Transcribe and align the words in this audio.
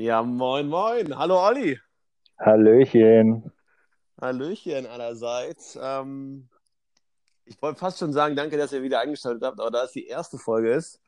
Ja, 0.00 0.22
moin, 0.22 0.66
moin. 0.66 1.18
Hallo, 1.18 1.46
Olli. 1.46 1.78
Hallöchen. 2.38 3.52
Hallöchen 4.18 4.86
allerseits. 4.86 5.78
Ähm, 5.78 6.48
ich 7.44 7.60
wollte 7.60 7.80
fast 7.80 7.98
schon 7.98 8.14
sagen, 8.14 8.34
danke, 8.34 8.56
dass 8.56 8.72
ihr 8.72 8.82
wieder 8.82 9.00
eingeschaltet 9.00 9.42
habt, 9.42 9.60
aber 9.60 9.70
da 9.70 9.84
es 9.84 9.92
die 9.92 10.06
erste 10.06 10.38
Folge 10.38 10.72
ist 10.72 11.02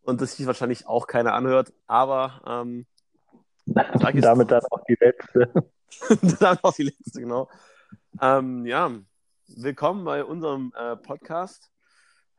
und 0.00 0.22
das 0.22 0.34
sich 0.34 0.46
wahrscheinlich 0.46 0.86
auch 0.86 1.06
keiner 1.06 1.34
anhört, 1.34 1.74
aber 1.86 2.40
ähm, 2.46 2.86
damit 3.66 4.50
dann 4.50 4.64
auch 4.70 4.82
die 4.88 4.96
letzte. 4.98 5.52
dann 6.40 6.58
auch 6.62 6.72
die 6.72 6.84
letzte, 6.84 7.20
genau. 7.20 7.50
Ähm, 8.18 8.64
ja, 8.64 8.92
willkommen 9.58 10.06
bei 10.06 10.24
unserem 10.24 10.72
äh, 10.74 10.96
Podcast. 10.96 11.70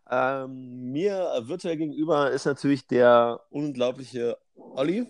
Ähm, 0.09 0.91
mir 0.91 1.43
virtuell 1.43 1.77
gegenüber 1.77 2.31
ist 2.31 2.45
natürlich 2.45 2.87
der 2.87 3.41
unglaubliche 3.51 4.39
Olli. 4.55 5.07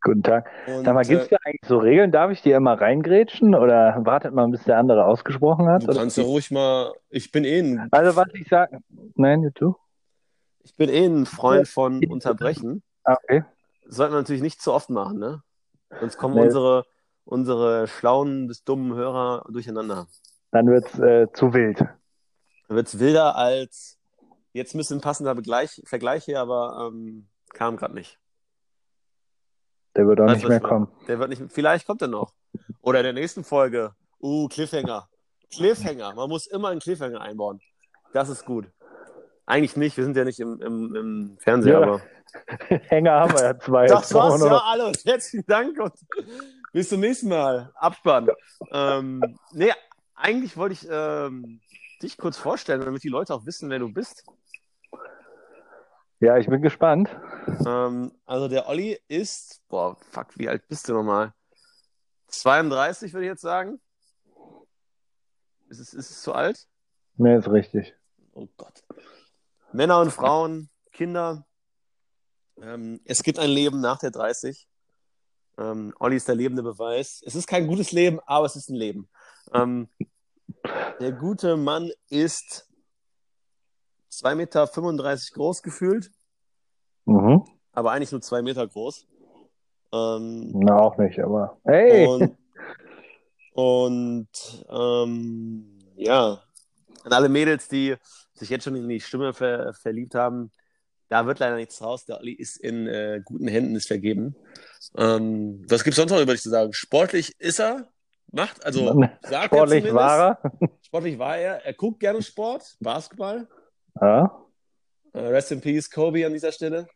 Guten 0.00 0.22
Tag. 0.22 0.48
Und, 0.66 0.84
Sag 0.84 0.94
mal, 0.94 1.04
gibt 1.04 1.22
es 1.22 1.26
äh, 1.26 1.30
da 1.30 1.36
eigentlich 1.44 1.66
so 1.66 1.78
Regeln? 1.78 2.12
Darf 2.12 2.30
ich 2.30 2.42
dir 2.42 2.56
immer 2.56 2.80
reingrätschen 2.80 3.54
oder 3.54 3.96
wartet 4.04 4.32
man, 4.32 4.50
bis 4.50 4.62
der 4.64 4.78
andere 4.78 5.04
ausgesprochen 5.04 5.68
hat? 5.68 5.82
Du 5.88 5.92
kannst 5.92 6.16
ja 6.16 6.24
ruhig 6.24 6.50
mal. 6.50 6.92
Ich 7.10 7.32
bin 7.32 7.44
eh 7.44 7.60
ein. 7.60 7.88
Also, 7.90 8.14
was 8.14 8.28
ich 8.34 8.48
sage. 8.48 8.78
Nein, 9.16 9.50
du? 9.54 9.76
Ich 10.62 10.76
bin 10.76 10.88
eh 10.88 11.06
ein 11.06 11.26
Freund 11.26 11.66
von 11.66 12.04
Unterbrechen. 12.06 12.82
Ah, 13.02 13.16
okay. 13.22 13.44
Das 13.84 13.96
sollten 13.96 14.12
wir 14.12 14.18
natürlich 14.18 14.42
nicht 14.42 14.60
zu 14.60 14.72
oft 14.72 14.90
machen, 14.90 15.18
ne? 15.18 15.42
Sonst 15.98 16.18
kommen 16.18 16.34
nee. 16.34 16.42
unsere, 16.42 16.84
unsere 17.24 17.88
schlauen 17.88 18.46
bis 18.46 18.62
dummen 18.62 18.94
Hörer 18.94 19.46
durcheinander. 19.50 20.06
Dann 20.52 20.66
wird 20.66 20.86
es 20.92 20.98
äh, 21.00 21.32
zu 21.32 21.54
wild. 21.54 21.80
Dann 21.80 22.76
wird 22.76 22.86
es 22.86 22.98
wilder 22.98 23.36
als. 23.36 23.98
Jetzt 24.52 24.74
müsste 24.74 24.94
ein 24.94 25.00
passender 25.00 25.34
Begleich, 25.34 25.82
Vergleich 25.84 26.24
hier, 26.24 26.40
aber 26.40 26.90
ähm, 26.92 27.28
kam 27.54 27.76
gerade 27.76 27.94
nicht. 27.94 28.18
Der 29.96 30.06
wird 30.06 30.20
auch 30.20 30.26
weißt, 30.26 30.36
nicht 30.36 30.48
mehr 30.48 30.60
kommen. 30.60 30.88
Der 31.06 31.18
wird 31.18 31.30
nicht, 31.30 31.42
vielleicht 31.48 31.86
kommt 31.86 32.02
er 32.02 32.08
noch. 32.08 32.32
Oder 32.82 33.00
in 33.00 33.04
der 33.04 33.12
nächsten 33.12 33.44
Folge. 33.44 33.92
Uh, 34.20 34.48
Cliffhanger. 34.48 35.08
Cliffhanger. 35.52 36.14
Man 36.14 36.28
muss 36.28 36.46
immer 36.46 36.68
einen 36.68 36.80
Cliffhanger 36.80 37.20
einbauen. 37.20 37.60
Das 38.12 38.28
ist 38.28 38.44
gut. 38.44 38.66
Eigentlich 39.46 39.76
nicht, 39.76 39.96
wir 39.96 40.04
sind 40.04 40.16
ja 40.16 40.24
nicht 40.24 40.40
im, 40.40 40.60
im, 40.60 40.94
im 40.94 41.38
Fernsehen, 41.38 41.72
ja. 41.72 41.82
aber. 41.82 42.02
Hänger 42.88 43.12
haben 43.12 43.32
wir 43.32 43.42
ja 43.42 43.58
zwei. 43.58 43.86
Das 43.86 44.12
war's 44.12 44.42
ja 44.42 44.58
alles. 44.58 45.04
Herzlichen 45.04 45.46
Dank 45.46 45.78
und 45.80 45.94
bis 46.72 46.90
zum 46.90 47.00
nächsten 47.00 47.28
Mal. 47.28 47.72
Abspann. 47.74 48.28
ähm, 48.70 49.22
nee, 49.52 49.72
eigentlich 50.14 50.56
wollte 50.56 50.74
ich 50.74 50.86
ähm, 50.90 51.60
dich 52.02 52.18
kurz 52.18 52.36
vorstellen, 52.36 52.82
damit 52.82 53.02
die 53.02 53.08
Leute 53.08 53.34
auch 53.34 53.46
wissen, 53.46 53.70
wer 53.70 53.78
du 53.78 53.92
bist. 53.92 54.24
Ja, 56.20 56.36
ich 56.36 56.48
bin 56.48 56.62
gespannt. 56.62 57.08
Ähm, 57.64 58.12
also 58.26 58.48
der 58.48 58.68
Olli 58.68 58.98
ist, 59.06 59.62
boah, 59.68 59.96
fuck, 60.10 60.36
wie 60.36 60.48
alt 60.48 60.66
bist 60.66 60.88
du 60.88 60.94
nochmal? 60.94 61.32
32, 62.26 63.12
würde 63.12 63.26
ich 63.26 63.30
jetzt 63.30 63.42
sagen. 63.42 63.80
Ist 65.68 65.78
es, 65.78 65.94
ist 65.94 66.10
es 66.10 66.22
zu 66.22 66.34
alt? 66.34 66.66
Nee, 67.16 67.36
ist 67.36 67.48
richtig. 67.48 67.94
Oh 68.32 68.48
Gott. 68.56 68.82
Männer 69.72 70.00
und 70.00 70.10
Frauen, 70.10 70.70
Kinder. 70.92 71.46
Ähm, 72.60 73.00
es 73.04 73.22
gibt 73.22 73.38
ein 73.38 73.50
Leben 73.50 73.80
nach 73.80 73.98
der 73.98 74.10
30. 74.10 74.68
Ähm, 75.56 75.94
Olli 76.00 76.16
ist 76.16 76.26
der 76.26 76.34
lebende 76.34 76.62
Beweis. 76.62 77.22
Es 77.24 77.36
ist 77.36 77.46
kein 77.46 77.66
gutes 77.68 77.92
Leben, 77.92 78.18
aber 78.26 78.46
es 78.46 78.56
ist 78.56 78.70
ein 78.70 78.76
Leben. 78.76 79.08
Ähm, 79.52 79.88
der 81.00 81.12
gute 81.12 81.56
Mann 81.56 81.90
ist 82.08 82.67
2,35 84.10 84.34
Meter 84.34 84.66
groß 85.34 85.62
gefühlt. 85.62 86.10
Mhm. 87.04 87.44
Aber 87.72 87.92
eigentlich 87.92 88.12
nur 88.12 88.20
2 88.20 88.42
Meter 88.42 88.66
groß. 88.66 89.06
Ähm, 89.92 90.50
Na, 90.54 90.80
auch 90.80 90.98
nicht, 90.98 91.18
aber 91.18 91.58
hey! 91.64 92.06
Und, 92.06 92.36
und 93.52 94.64
ähm, 94.68 95.78
ja, 95.96 96.42
an 97.04 97.12
alle 97.12 97.28
Mädels, 97.28 97.68
die 97.68 97.96
sich 98.34 98.50
jetzt 98.50 98.64
schon 98.64 98.76
in 98.76 98.88
die 98.88 99.00
Stimme 99.00 99.32
ver 99.32 99.72
verliebt 99.72 100.14
haben, 100.14 100.50
da 101.08 101.26
wird 101.26 101.38
leider 101.38 101.56
nichts 101.56 101.82
raus. 101.82 102.04
Der 102.04 102.18
Olli 102.18 102.32
ist 102.32 102.58
in 102.58 102.86
äh, 102.86 103.22
guten 103.24 103.48
Händen, 103.48 103.74
ist 103.76 103.88
vergeben. 103.88 104.36
Ähm, 104.96 105.64
was 105.68 105.84
gibt 105.84 105.92
es 105.92 105.96
sonst 105.96 106.12
noch 106.12 106.20
über 106.20 106.32
dich 106.32 106.42
zu 106.42 106.50
sagen? 106.50 106.72
Sportlich 106.72 107.32
ist 107.38 107.60
er, 107.60 107.88
macht, 108.30 108.64
also 108.64 109.02
sagt 109.22 109.46
Sportlich 109.46 109.84
er 109.84 109.94
war 109.94 110.18
er. 110.18 110.52
Sportlich 110.82 111.18
war 111.18 111.38
er. 111.38 111.64
Er 111.64 111.72
guckt 111.72 112.00
gerne 112.00 112.22
Sport, 112.22 112.76
Basketball. 112.80 113.48
Ja. 114.00 114.44
Uh, 115.14 115.18
rest 115.18 115.52
in 115.52 115.60
Peace, 115.60 115.90
Kobe 115.90 116.26
an 116.26 116.32
dieser 116.32 116.52
Stelle. 116.52 116.86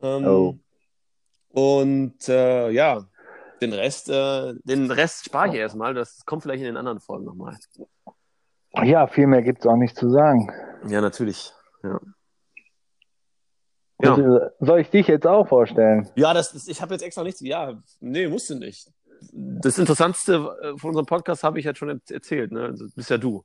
Ähm, 0.00 0.26
oh. 0.26 0.58
Und 1.50 2.28
äh, 2.28 2.70
ja, 2.70 3.04
den 3.60 3.72
Rest, 3.72 4.08
äh, 4.08 4.54
den 4.64 4.90
Rest 4.90 5.24
spare 5.24 5.48
ich 5.48 5.54
erstmal. 5.54 5.94
Das 5.94 6.24
kommt 6.24 6.42
vielleicht 6.42 6.60
in 6.60 6.66
den 6.66 6.76
anderen 6.76 7.00
Folgen 7.00 7.24
nochmal. 7.24 7.56
Ja, 8.82 9.06
viel 9.06 9.26
mehr 9.26 9.42
gibt 9.42 9.60
es 9.60 9.66
auch 9.66 9.76
nicht 9.76 9.96
zu 9.96 10.10
sagen. 10.10 10.50
Ja, 10.88 11.00
natürlich. 11.00 11.52
Ja. 11.82 12.00
Ja. 14.02 14.16
Äh, 14.16 14.50
soll 14.60 14.80
ich 14.80 14.90
dich 14.90 15.08
jetzt 15.08 15.26
auch 15.26 15.46
vorstellen? 15.48 16.08
Ja, 16.14 16.32
das, 16.32 16.52
das 16.52 16.68
ich 16.68 16.80
habe 16.80 16.94
jetzt 16.94 17.02
extra 17.02 17.22
nichts. 17.22 17.40
Ja, 17.40 17.82
nee, 18.00 18.28
musst 18.28 18.48
du 18.48 18.54
nicht. 18.54 18.90
Das 19.32 19.78
Interessantste 19.78 20.56
äh, 20.62 20.78
von 20.78 20.90
unserem 20.90 21.06
Podcast 21.06 21.44
habe 21.44 21.58
ich 21.58 21.66
jetzt 21.66 21.78
schon 21.78 22.00
erzählt. 22.08 22.52
Ne? 22.52 22.70
Das 22.70 22.94
bist 22.94 23.10
ja 23.10 23.18
du. 23.18 23.44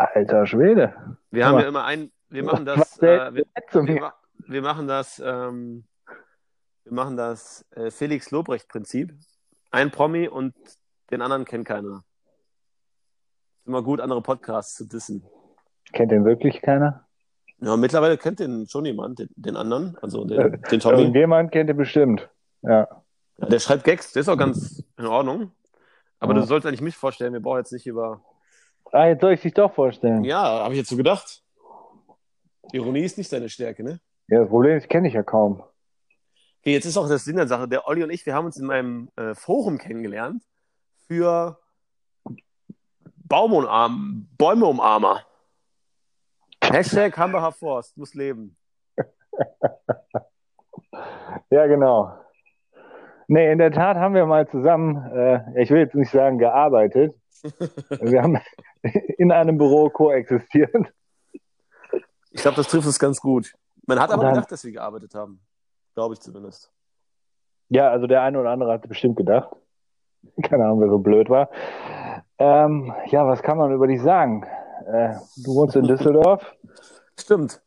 Alter 0.00 0.46
Schwede. 0.46 0.94
Wir 1.30 1.46
haben 1.46 1.58
ja 1.58 1.68
immer 1.68 1.84
ein, 1.84 2.10
wir 2.28 2.44
machen 2.44 2.64
das, 2.64 2.98
äh, 3.02 3.34
wir, 3.34 3.44
wir, 3.72 4.12
wir, 4.46 4.62
machen 4.62 4.88
das, 4.88 5.22
ähm, 5.24 5.84
wir 6.84 6.92
machen 6.92 7.16
das 7.16 7.66
äh, 7.72 7.90
Felix 7.90 8.30
Lobrecht-Prinzip. 8.30 9.12
Ein 9.70 9.90
Promi 9.90 10.26
und 10.26 10.54
den 11.10 11.22
anderen 11.22 11.44
kennt 11.44 11.66
keiner. 11.66 12.02
Ist 13.58 13.66
immer 13.66 13.82
gut, 13.82 14.00
andere 14.00 14.22
Podcasts 14.22 14.74
zu 14.74 14.86
dissen. 14.86 15.24
Kennt 15.92 16.12
den 16.12 16.24
wirklich 16.24 16.62
keiner? 16.62 17.06
Ja, 17.58 17.76
mittlerweile 17.76 18.16
kennt 18.16 18.40
den 18.40 18.66
schon 18.68 18.86
jemand, 18.86 19.18
den, 19.18 19.28
den 19.36 19.56
anderen, 19.56 19.98
also 20.00 20.24
den, 20.24 20.38
äh, 20.38 20.58
den 20.70 20.80
Tommy. 20.80 20.98
Irgendjemand 20.98 21.52
kennt 21.52 21.68
den 21.68 21.76
bestimmt, 21.76 22.30
ja. 22.62 22.88
ja. 23.36 23.46
Der 23.46 23.58
schreibt 23.58 23.84
Gags, 23.84 24.12
der 24.12 24.20
ist 24.20 24.28
auch 24.28 24.38
ganz 24.38 24.82
in 24.96 25.06
Ordnung. 25.06 25.52
Aber 26.18 26.34
ja. 26.34 26.40
du 26.40 26.46
sollst 26.46 26.66
eigentlich 26.66 26.80
mich 26.80 26.96
vorstellen, 26.96 27.34
wir 27.34 27.40
brauchen 27.40 27.58
jetzt 27.58 27.72
nicht 27.72 27.86
über 27.86 28.22
Ah, 28.92 29.06
jetzt 29.06 29.20
soll 29.20 29.32
ich 29.32 29.40
dich 29.40 29.54
doch 29.54 29.72
vorstellen. 29.72 30.24
Ja, 30.24 30.42
habe 30.42 30.74
ich 30.74 30.78
jetzt 30.78 30.90
so 30.90 30.96
gedacht. 30.96 31.42
Ironie 32.72 33.04
ist 33.04 33.18
nicht 33.18 33.32
deine 33.32 33.48
Stärke, 33.48 33.82
ne? 33.82 34.00
Ja, 34.28 34.40
das 34.40 34.48
Problem 34.48 34.76
ist, 34.76 34.88
kenne 34.88 35.08
ich 35.08 35.14
ja 35.14 35.22
kaum. 35.22 35.62
Okay, 36.60 36.72
jetzt 36.72 36.84
ist 36.84 36.96
auch 36.96 37.08
das 37.08 37.24
Sinn 37.24 37.36
der 37.36 37.46
Sache. 37.46 37.68
Der 37.68 37.86
Olli 37.86 38.02
und 38.02 38.10
ich, 38.10 38.26
wir 38.26 38.34
haben 38.34 38.46
uns 38.46 38.56
in 38.56 38.66
meinem 38.66 39.08
äh, 39.16 39.34
Forum 39.34 39.78
kennengelernt 39.78 40.42
für 41.06 41.58
Baumumarm, 43.16 44.28
Bäume 44.36 44.66
umarmer. 44.66 45.24
Hashtag 46.62 47.16
Hambacher 47.16 47.52
Forst, 47.52 47.96
muss 47.96 48.14
leben. 48.14 48.56
ja, 51.50 51.66
genau. 51.66 52.12
Nee, 53.26 53.52
in 53.52 53.58
der 53.58 53.72
Tat 53.72 53.96
haben 53.96 54.14
wir 54.14 54.26
mal 54.26 54.48
zusammen, 54.48 54.96
äh, 55.12 55.62
ich 55.62 55.70
will 55.70 55.78
jetzt 55.78 55.94
nicht 55.94 56.10
sagen 56.10 56.38
gearbeitet, 56.38 57.14
wir 58.00 58.22
haben 58.22 58.38
in 59.18 59.32
einem 59.32 59.58
Büro 59.58 59.90
koexistiert. 59.90 60.74
Ich 62.30 62.42
glaube, 62.42 62.56
das 62.56 62.68
trifft 62.68 62.86
es 62.86 62.98
ganz 62.98 63.20
gut. 63.20 63.52
Man 63.86 63.98
hat 63.98 64.10
aber 64.10 64.22
dann, 64.22 64.34
gedacht, 64.34 64.52
dass 64.52 64.64
wir 64.64 64.72
gearbeitet 64.72 65.14
haben. 65.14 65.40
Glaube 65.94 66.14
ich 66.14 66.20
zumindest. 66.20 66.70
Ja, 67.68 67.90
also 67.90 68.06
der 68.06 68.22
eine 68.22 68.38
oder 68.40 68.50
andere 68.50 68.72
hat 68.72 68.88
bestimmt 68.88 69.16
gedacht. 69.16 69.50
Keine 70.42 70.64
Ahnung, 70.64 70.80
wer 70.80 70.88
so 70.88 70.98
blöd 70.98 71.30
war. 71.30 71.50
Ähm, 72.38 72.92
ja, 73.06 73.26
was 73.26 73.42
kann 73.42 73.58
man 73.58 73.72
über 73.72 73.86
dich 73.86 74.02
sagen? 74.02 74.44
Äh, 74.86 75.14
du 75.36 75.54
wohnst 75.54 75.76
in 75.76 75.84
Düsseldorf. 75.84 76.56
Stimmt. 77.18 77.62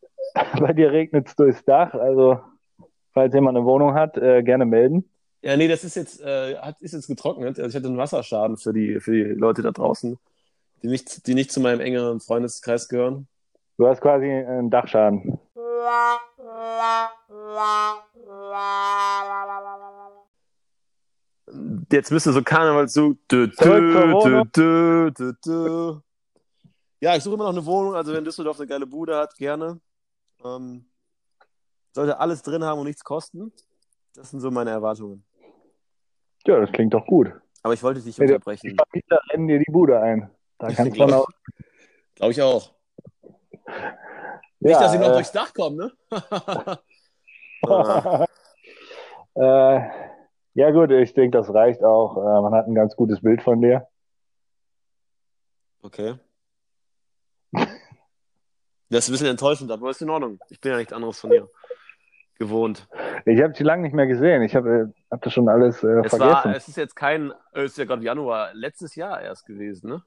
Bei 0.59 0.73
dir 0.73 0.91
regnet 0.91 1.27
es 1.27 1.35
durchs 1.35 1.63
Dach. 1.63 1.93
Also, 1.93 2.39
falls 3.13 3.33
jemand 3.33 3.57
eine 3.57 3.65
Wohnung 3.65 3.93
hat, 3.93 4.17
äh, 4.17 4.43
gerne 4.43 4.65
melden. 4.65 5.09
Ja, 5.43 5.57
nee, 5.57 5.67
das 5.67 5.83
ist 5.83 5.95
jetzt, 5.95 6.21
äh, 6.21 6.57
hat, 6.57 6.79
ist 6.79 6.93
jetzt 6.93 7.07
getrocknet. 7.07 7.59
Also 7.59 7.69
ich 7.69 7.75
hatte 7.75 7.87
einen 7.87 7.97
Wasserschaden 7.97 8.55
für 8.55 8.71
die, 8.71 9.01
für 9.01 9.11
die 9.11 9.23
Leute 9.23 9.61
da 9.61 9.71
draußen, 9.71 10.17
die 10.81 10.87
nicht, 10.87 11.27
die 11.27 11.35
nicht 11.35 11.51
zu 11.51 11.59
meinem 11.59 11.81
engeren 11.81 12.21
Freundeskreis 12.21 12.87
gehören. 12.87 13.27
Du 13.77 13.85
hast 13.85 13.99
quasi 13.99 14.25
einen 14.25 14.69
Dachschaden. 14.69 15.37
Jetzt 21.91 22.11
müsste 22.11 22.31
so 22.31 22.41
Karneval 22.41 22.87
zu. 22.87 23.17
Dö, 23.29 23.47
dö, 25.11 25.33
dö, 25.45 25.99
ja, 27.01 27.17
ich 27.17 27.23
suche 27.23 27.35
immer 27.35 27.43
noch 27.43 27.51
eine 27.51 27.65
Wohnung. 27.65 27.95
Also, 27.95 28.13
wenn 28.13 28.23
Düsseldorf 28.23 28.57
eine 28.59 28.67
geile 28.67 28.87
Bude 28.87 29.17
hat, 29.17 29.35
gerne. 29.35 29.81
Ähm, 30.41 30.85
sollte 31.91 32.17
alles 32.17 32.41
drin 32.43 32.63
haben 32.63 32.79
und 32.79 32.87
nichts 32.87 33.03
kosten. 33.03 33.51
Das 34.15 34.29
sind 34.29 34.39
so 34.39 34.49
meine 34.49 34.69
Erwartungen. 34.69 35.25
Ja, 36.45 36.59
das 36.59 36.71
klingt 36.71 36.93
doch 36.93 37.05
gut. 37.05 37.31
Aber 37.61 37.73
ich 37.73 37.83
wollte 37.83 38.01
dich 38.01 38.05
nicht 38.05 38.19
unterbrechen. 38.19 38.69
Die 38.69 38.75
Vermieter 38.75 39.21
rennen 39.29 39.47
dir 39.47 39.59
die 39.59 39.71
Bude 39.71 40.01
ein. 40.01 40.29
Da 40.57 40.67
kannst 40.67 40.97
du 40.97 41.03
auch. 41.03 41.27
Glaube 42.15 42.31
ich 42.31 42.41
auch. 42.41 42.73
Nicht, 44.59 44.79
dass 44.79 44.91
sie 44.91 44.97
noch 44.97 45.09
äh, 45.09 45.13
durchs 45.13 45.31
Dach 45.31 45.53
kommen, 45.53 45.77
ne? 45.77 45.91
Äh, 49.35 49.79
ja 50.53 50.69
gut, 50.69 50.91
ich 50.91 51.15
denke, 51.15 51.39
das 51.39 51.51
reicht 51.51 51.83
auch. 51.83 52.17
Äh, 52.17 52.41
man 52.41 52.53
hat 52.53 52.67
ein 52.67 52.75
ganz 52.75 52.95
gutes 52.95 53.21
Bild 53.21 53.41
von 53.41 53.59
dir. 53.59 53.87
Okay. 55.81 56.19
Das 57.51 59.05
ist 59.05 59.09
ein 59.09 59.13
bisschen 59.13 59.27
enttäuschend, 59.27 59.71
aber 59.71 59.89
ist 59.89 60.03
in 60.03 60.11
Ordnung. 60.11 60.39
Ich 60.49 60.61
bin 60.61 60.73
ja 60.73 60.77
nichts 60.77 60.93
anderes 60.93 61.19
von 61.19 61.31
dir 61.31 61.49
gewohnt. 62.39 62.87
Ich 63.25 63.41
habe 63.41 63.53
sie 63.53 63.63
lange 63.63 63.83
nicht 63.83 63.93
mehr 63.93 64.07
gesehen. 64.07 64.41
Ich 64.43 64.55
habe 64.55 64.69
äh, 64.93 65.01
hab 65.11 65.21
das 65.21 65.33
schon 65.33 65.47
alles 65.49 65.83
äh, 65.83 66.01
Es 66.03 66.09
vergessen. 66.09 66.19
war, 66.19 66.55
es 66.55 66.67
ist 66.67 66.77
jetzt 66.77 66.95
kein, 66.95 67.31
es 67.53 67.71
ist 67.71 67.77
ja 67.77 67.85
gerade 67.85 68.03
Januar, 68.03 68.53
letztes 68.53 68.95
Jahr 68.95 69.21
erst 69.21 69.45
gewesen, 69.45 69.89
ne? 69.89 70.03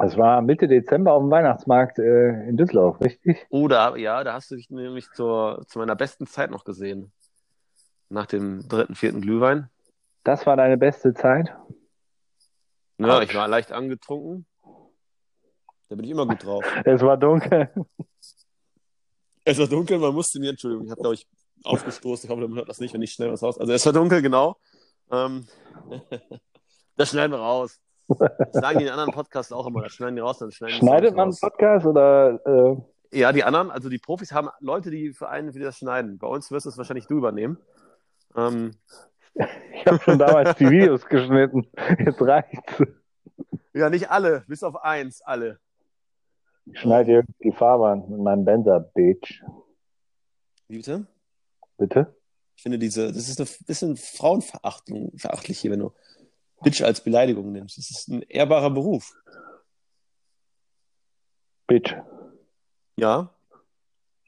Es 0.00 0.16
war 0.16 0.42
Mitte 0.42 0.68
Dezember 0.68 1.12
auf 1.12 1.22
dem 1.22 1.30
Weihnachtsmarkt 1.30 1.98
äh, 1.98 2.48
in 2.48 2.56
Düsseldorf, 2.56 3.00
richtig? 3.00 3.46
Oder, 3.48 3.96
ja, 3.96 4.22
da 4.22 4.34
hast 4.34 4.50
du 4.50 4.56
dich 4.56 4.70
nämlich 4.70 5.10
zur, 5.12 5.64
zu 5.66 5.78
meiner 5.78 5.96
besten 5.96 6.26
Zeit 6.26 6.50
noch 6.50 6.64
gesehen. 6.64 7.10
Nach 8.10 8.26
dem 8.26 8.68
dritten, 8.68 8.94
vierten 8.94 9.20
Glühwein. 9.22 9.70
Das 10.24 10.46
war 10.46 10.56
deine 10.56 10.76
beste 10.76 11.14
Zeit? 11.14 11.54
Ja, 12.98 13.16
Autsch. 13.18 13.30
ich 13.30 13.34
war 13.34 13.48
leicht 13.48 13.72
angetrunken. 13.72 14.46
Da 15.88 15.96
bin 15.96 16.04
ich 16.04 16.10
immer 16.10 16.26
gut 16.26 16.44
drauf. 16.44 16.64
Es 16.84 17.00
war 17.02 17.16
dunkel. 17.16 17.70
Es 19.48 19.58
war 19.58 19.66
dunkel, 19.66 19.98
man 19.98 20.14
musste 20.14 20.38
mir, 20.40 20.50
Entschuldigung, 20.50 20.84
ich 20.84 20.90
habe, 20.90 21.00
glaube 21.00 21.14
ich, 21.14 21.26
aufgestoßen. 21.64 22.26
Ich 22.26 22.30
hoffe, 22.30 22.46
man 22.46 22.58
hört 22.58 22.68
das 22.68 22.80
nicht, 22.80 22.92
wenn 22.92 23.00
ich 23.00 23.12
schnell 23.12 23.32
was 23.32 23.42
raus. 23.42 23.58
Also, 23.58 23.72
es 23.72 23.86
war 23.86 23.94
dunkel, 23.94 24.20
genau. 24.20 24.58
Ähm, 25.10 25.46
das 26.96 27.08
schneiden 27.08 27.32
wir 27.32 27.38
raus. 27.38 27.80
Das 28.08 28.28
sagen 28.52 28.78
die 28.78 28.84
in 28.84 28.90
anderen 28.90 29.10
Podcasts 29.10 29.50
auch 29.50 29.66
immer. 29.66 29.82
Das 29.84 29.92
schneiden 29.92 30.16
die 30.16 30.20
raus, 30.20 30.36
dann 30.38 30.52
schneiden 30.52 30.76
Schneidet 30.76 31.16
man 31.16 31.22
einen 31.22 31.30
raus. 31.30 31.40
Podcast 31.40 31.86
oder 31.86 32.38
äh, 33.10 33.18
Ja, 33.18 33.32
die 33.32 33.42
anderen, 33.42 33.70
also 33.70 33.88
die 33.88 33.96
Profis 33.96 34.32
haben 34.32 34.50
Leute, 34.60 34.90
die 34.90 35.14
für 35.14 35.30
einen 35.30 35.50
das 35.58 35.78
schneiden. 35.78 36.18
Bei 36.18 36.26
uns 36.26 36.50
wirst 36.50 36.66
du 36.66 36.70
es 36.70 36.76
wahrscheinlich 36.76 37.06
du 37.06 37.16
übernehmen. 37.16 37.56
Ähm, 38.36 38.72
ich 39.34 39.86
habe 39.86 39.98
schon 40.00 40.18
damals 40.18 40.58
die 40.58 40.68
Videos 40.68 41.06
geschnitten. 41.08 41.66
Jetzt 42.04 42.20
reicht's. 42.20 42.82
ja, 43.72 43.88
nicht 43.88 44.10
alle, 44.10 44.44
bis 44.46 44.62
auf 44.62 44.76
eins, 44.76 45.22
alle. 45.22 45.58
Ich 46.72 46.80
schneide 46.80 47.10
hier 47.10 47.24
die 47.42 47.52
Fahrbahn 47.52 48.08
mit 48.08 48.20
meinem 48.20 48.44
Benzer, 48.44 48.80
Bitch. 48.80 49.42
Wie 50.68 50.76
bitte? 50.76 51.06
Bitte? 51.76 52.14
Ich 52.56 52.62
finde 52.62 52.78
diese, 52.78 53.12
das 53.12 53.28
ist 53.28 53.40
ein 53.40 53.64
bisschen 53.66 53.96
Frauenverachtung, 53.96 55.16
verachtlich 55.16 55.60
hier, 55.60 55.70
wenn 55.70 55.80
du 55.80 55.92
Bitch 56.62 56.82
als 56.82 57.02
Beleidigung 57.02 57.52
nimmst. 57.52 57.78
Das 57.78 57.90
ist 57.90 58.08
ein 58.08 58.22
ehrbarer 58.22 58.70
Beruf. 58.70 59.14
Bitch. 61.66 61.94
Ja. 62.96 63.34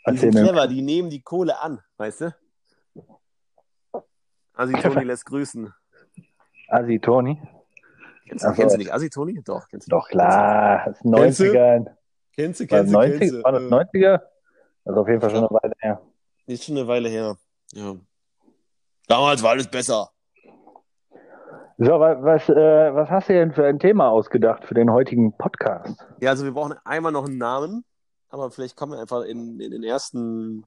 Die 0.08 0.16
sind 0.16 0.32
clever, 0.32 0.66
die 0.66 0.82
nehmen 0.82 1.10
die 1.10 1.22
Kohle 1.22 1.60
an, 1.60 1.80
weißt 1.96 2.20
du? 2.22 2.36
Assi 4.54 4.72
Toni 4.74 5.04
lässt 5.04 5.26
grüßen. 5.26 5.72
Assi 6.68 6.98
Toni? 7.00 7.40
Kennst 8.28 8.44
du, 8.44 8.48
Ach 8.48 8.54
so. 8.54 8.60
kennst 8.60 8.74
du 8.74 8.78
nicht 8.78 8.92
Assi 8.92 9.10
Toni? 9.10 9.42
Doch, 9.42 9.68
kennst 9.68 9.88
du. 9.88 9.96
Doch 9.96 10.08
klar, 10.08 10.94
das 11.02 11.40
ist 11.40 11.99
Kennst 12.34 12.60
du? 12.60 12.64
90er. 12.64 12.68
Kennst 12.68 12.92
du, 12.92 12.92
War 12.92 12.92
kennst 12.92 12.92
das 12.92 12.92
du, 12.92 12.98
90, 12.98 13.18
kennst 13.20 13.34
du. 13.34 13.42
war 13.42 13.52
das 13.52 13.62
Äh, 13.62 13.98
90er? 13.98 14.20
Das 14.84 14.92
ist 14.94 14.98
auf 14.98 15.08
jeden 15.08 15.20
Fall 15.20 15.30
schon 15.30 15.38
eine 15.40 15.50
Weile 15.50 15.74
her. 15.80 16.02
Ist 16.46 16.64
schon 16.64 16.76
eine 16.76 16.86
Weile 16.88 17.08
her. 17.08 17.36
Ja. 17.72 17.94
Damals 19.08 19.42
war 19.42 19.50
alles 19.50 19.68
besser. 19.68 20.10
So, 21.78 21.92
wa- 21.98 22.22
was, 22.22 22.48
äh, 22.48 22.94
was 22.94 23.08
hast 23.08 23.28
du 23.28 23.32
denn 23.32 23.52
für 23.52 23.66
ein 23.66 23.78
Thema 23.78 24.10
ausgedacht 24.10 24.64
für 24.66 24.74
den 24.74 24.90
heutigen 24.92 25.36
Podcast? 25.36 25.96
Ja, 26.20 26.30
also 26.30 26.44
wir 26.44 26.52
brauchen 26.52 26.74
einmal 26.84 27.10
noch 27.12 27.24
einen 27.26 27.38
Namen, 27.38 27.84
aber 28.28 28.50
vielleicht 28.50 28.76
kommen 28.76 28.92
wir 28.92 29.00
einfach 29.00 29.22
in, 29.22 29.58
in 29.60 29.70
den 29.70 29.82
ersten 29.82 30.64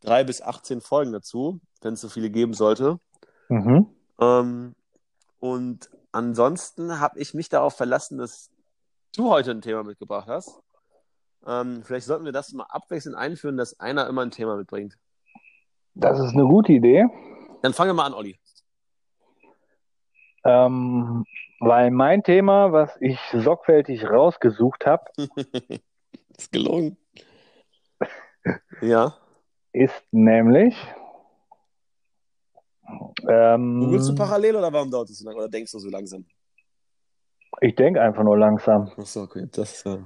drei 0.00 0.24
bis 0.24 0.40
18 0.40 0.80
Folgen 0.80 1.12
dazu, 1.12 1.60
wenn 1.82 1.94
es 1.94 2.00
so 2.00 2.08
viele 2.08 2.30
geben 2.30 2.54
sollte. 2.54 2.98
Mhm. 3.48 3.88
Ähm, 4.20 4.74
und 5.38 5.90
ansonsten 6.12 7.00
habe 7.00 7.18
ich 7.18 7.34
mich 7.34 7.48
darauf 7.48 7.74
verlassen, 7.76 8.18
dass 8.18 8.50
du 9.16 9.30
heute 9.30 9.50
ein 9.50 9.60
Thema 9.62 9.82
mitgebracht 9.82 10.28
hast. 10.28 10.60
Ähm, 11.46 11.82
vielleicht 11.84 12.06
sollten 12.06 12.24
wir 12.24 12.32
das 12.32 12.52
mal 12.52 12.64
abwechselnd 12.68 13.16
einführen, 13.16 13.56
dass 13.56 13.78
einer 13.80 14.06
immer 14.08 14.22
ein 14.22 14.30
Thema 14.30 14.56
mitbringt. 14.56 14.98
Das 15.94 16.18
ist 16.18 16.34
eine 16.34 16.44
gute 16.44 16.72
Idee, 16.72 17.06
Dann 17.62 17.72
fangen 17.72 17.90
wir 17.90 17.94
mal 17.94 18.06
an, 18.06 18.14
Olli. 18.14 18.38
ähm, 20.44 21.24
weil 21.60 21.90
mein 21.90 22.22
Thema, 22.22 22.72
was 22.72 22.96
ich 23.00 23.18
sorgfältig 23.32 24.04
rausgesucht 24.08 24.86
habe, 24.86 25.04
ist 26.38 26.52
gelungen. 26.52 26.96
Ja. 28.80 29.16
ist 29.72 30.02
nämlich. 30.10 30.74
Ähm, 33.28 33.80
Googlest 33.80 34.08
du 34.08 34.14
parallel 34.14 34.56
oder 34.56 34.72
warum 34.72 34.90
dauert 34.90 35.10
es 35.10 35.18
so 35.18 35.24
lange? 35.26 35.38
Oder 35.38 35.48
denkst 35.48 35.70
du 35.72 35.78
so 35.78 35.90
langsam? 35.90 36.24
Ich 37.60 37.74
denke 37.74 38.00
einfach 38.00 38.22
nur 38.22 38.38
langsam. 38.38 38.90
Achso, 38.96 39.22
okay. 39.22 39.48
Das, 39.52 39.84
äh... 39.86 39.98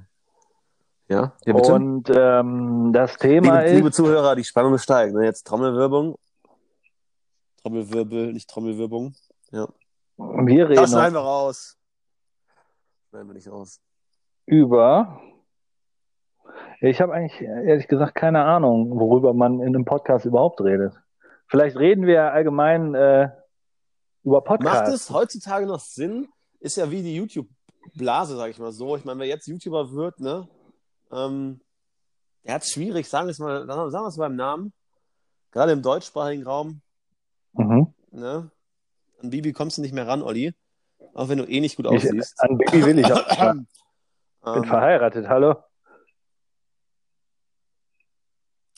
Ja, 1.07 1.33
ja 1.45 1.53
bitte. 1.53 1.73
Und 1.73 2.09
ähm, 2.09 2.91
das 2.93 3.17
Thema 3.17 3.61
liebe, 3.61 3.75
liebe 3.75 3.89
ist. 3.89 3.95
Zuhörer, 3.95 4.35
die 4.35 4.43
Spannung 4.43 4.77
steigt. 4.77 5.13
Ne? 5.13 5.23
Jetzt 5.23 5.45
Trommelwirbung. 5.45 6.17
Trommelwirbel, 7.61 8.33
nicht 8.33 8.49
Trommelwirbung. 8.49 9.13
Ja. 9.51 9.67
Wir 10.17 10.67
Das 10.67 10.77
reden 10.77 10.87
schneiden 10.87 11.13
wir 11.13 11.21
raus. 11.21 11.77
Schneiden 13.09 13.27
wir 13.27 13.33
nicht 13.35 13.51
raus. 13.51 13.79
über. 14.45 15.21
Ich 16.81 17.01
habe 17.01 17.13
eigentlich 17.13 17.41
ehrlich 17.41 17.87
gesagt 17.87 18.15
keine 18.15 18.43
Ahnung, 18.43 18.99
worüber 18.99 19.33
man 19.33 19.59
in 19.59 19.67
einem 19.67 19.85
Podcast 19.85 20.25
überhaupt 20.25 20.61
redet. 20.61 20.93
Vielleicht 21.47 21.77
reden 21.77 22.05
wir 22.05 22.31
allgemein 22.33 22.95
äh, 22.95 23.29
über 24.23 24.37
Macht 24.37 24.45
Podcasts. 24.45 24.93
es 24.93 25.09
heutzutage 25.11 25.65
noch 25.65 25.79
Sinn? 25.79 26.27
Ist 26.65 26.77
ja 26.77 26.89
wie 26.89 27.03
die 27.03 27.15
YouTube-Blase, 27.15 28.35
sag 28.37 28.49
ich 28.49 28.57
mal 28.57 28.71
so. 28.71 28.97
Ich 28.97 29.05
meine, 29.05 29.19
wer 29.19 29.27
jetzt 29.27 29.45
YouTuber 29.45 29.91
wird, 29.91 30.19
ne? 30.19 30.49
Ähm, 31.11 31.61
der 32.43 32.55
hat 32.55 32.63
es 32.63 32.71
schwierig, 32.71 33.07
sagen 33.07 33.27
wir 33.27 33.31
es 33.33 33.37
mal, 33.37 33.67
sagen 33.67 33.91
wir 34.03 34.07
es 34.07 34.17
beim 34.17 34.35
Namen. 34.35 34.73
Gerade 35.51 35.73
im 35.73 35.83
deutschsprachigen 35.83 36.43
Raum, 36.43 36.81
Mhm. 37.53 37.93
ne? 38.09 38.49
An 39.21 39.29
Bibi 39.29 39.53
kommst 39.53 39.77
du 39.77 39.83
nicht 39.83 39.93
mehr 39.93 40.07
ran, 40.07 40.23
Olli. 40.23 40.55
Auch 41.13 41.29
wenn 41.29 41.37
du 41.37 41.45
eh 41.45 41.59
nicht 41.59 41.75
gut 41.77 41.85
Ich, 41.85 41.91
aussiehst. 42.03 42.33
an 42.39 42.57
Baby 42.57 42.83
will 42.83 42.97
ich 42.97 43.13
auch. 43.13 43.29
Ich 43.29 43.37
bin 43.37 43.67
Ähm, 44.43 44.63
verheiratet, 44.63 45.27
hallo? 45.27 45.55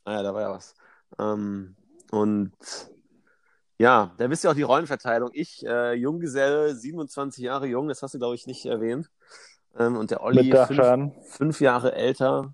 Ah 0.03 0.11
ja, 0.11 0.23
da 0.23 0.33
war 0.33 0.41
ja 0.41 0.51
was. 0.51 0.75
Ähm, 1.19 1.77
und 2.11 2.51
ja, 3.77 4.13
da 4.17 4.29
wisst 4.29 4.43
ihr 4.43 4.51
auch 4.51 4.55
die 4.55 4.63
Rollenverteilung. 4.63 5.29
Ich, 5.33 5.65
äh, 5.65 5.93
Junggeselle, 5.93 6.75
27 6.75 7.43
Jahre 7.43 7.67
jung, 7.67 7.87
das 7.87 8.01
hast 8.01 8.13
du, 8.13 8.17
glaube 8.17 8.35
ich, 8.35 8.47
nicht 8.47 8.65
erwähnt. 8.65 9.09
Ähm, 9.77 9.95
und 9.95 10.11
der 10.11 10.23
Olli, 10.23 10.51
fünf, 10.67 11.13
fünf 11.27 11.61
Jahre 11.61 11.93
älter, 11.93 12.53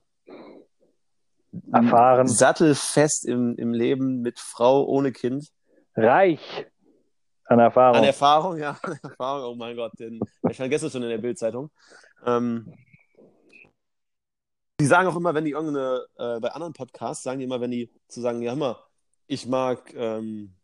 Erfahren. 1.71 2.27
sattelfest 2.27 3.25
im, 3.25 3.55
im 3.57 3.73
Leben 3.73 4.21
mit 4.21 4.39
Frau 4.39 4.83
ohne 4.85 5.11
Kind. 5.11 5.49
Reich 5.95 6.65
an 7.45 7.59
Erfahrung. 7.59 7.97
An 7.97 8.03
Erfahrung, 8.03 8.57
ja, 8.57 8.77
an 8.83 8.99
Erfahrung, 9.03 9.53
oh 9.53 9.55
mein 9.55 9.75
Gott, 9.75 9.91
den, 9.99 10.19
der 10.43 10.53
stand 10.53 10.69
gestern 10.69 10.91
schon 10.91 11.03
in 11.03 11.09
der 11.09 11.17
Bildzeitung. 11.17 11.69
Ähm, 12.25 12.73
die 14.79 14.85
sagen 14.85 15.07
auch 15.07 15.15
immer, 15.15 15.33
wenn 15.33 15.45
die 15.45 15.51
irgendeine, 15.51 16.05
äh, 16.17 16.39
bei 16.39 16.49
anderen 16.49 16.73
Podcasts 16.73 17.23
sagen 17.23 17.39
die 17.39 17.45
immer, 17.45 17.61
wenn 17.61 17.71
die 17.71 17.91
zu 18.07 18.21
sagen, 18.21 18.41
ja, 18.41 18.51
hör 18.51 18.57
mal, 18.57 18.75
ich 19.27 19.45
mag, 19.45 19.93
ähm, 19.93 20.55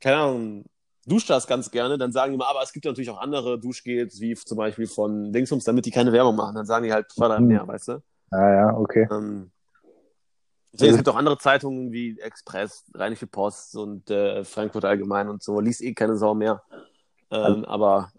keine 0.00 0.16
Ahnung, 0.16 0.64
Duschdas 1.06 1.46
ganz 1.46 1.70
gerne, 1.70 1.98
dann 1.98 2.10
sagen 2.12 2.32
die 2.32 2.34
immer, 2.34 2.48
aber 2.48 2.62
es 2.62 2.72
gibt 2.72 2.84
ja 2.84 2.90
natürlich 2.90 3.10
auch 3.10 3.20
andere 3.20 3.58
Duschgels, 3.60 4.20
wie 4.20 4.34
zum 4.34 4.58
Beispiel 4.58 4.86
von 4.88 5.32
Dingsums, 5.32 5.64
damit 5.64 5.86
die 5.86 5.90
keine 5.92 6.12
Werbung 6.12 6.34
machen. 6.34 6.56
Dann 6.56 6.66
sagen 6.66 6.84
die 6.84 6.92
halt, 6.92 7.12
förder 7.12 7.36
Hm. 7.38 7.46
mehr, 7.46 7.66
weißt 7.66 7.88
du? 7.88 8.02
ah 8.32 8.50
ja, 8.50 8.76
okay. 8.76 9.08
Ähm, 9.10 9.52
deswegen, 10.72 10.90
es 10.90 10.96
gibt 10.96 11.08
auch 11.08 11.16
andere 11.16 11.38
Zeitungen 11.38 11.92
wie 11.92 12.18
Express, 12.18 12.84
Rheinische 12.94 13.28
Post 13.28 13.76
und 13.76 14.10
äh, 14.10 14.44
Frankfurt 14.44 14.84
Allgemein 14.84 15.28
und 15.28 15.42
so. 15.42 15.60
Liest 15.60 15.80
eh 15.82 15.94
keine 15.94 16.16
Sau 16.16 16.34
mehr. 16.34 16.62
Ähm, 17.30 17.64
aber 17.64 18.10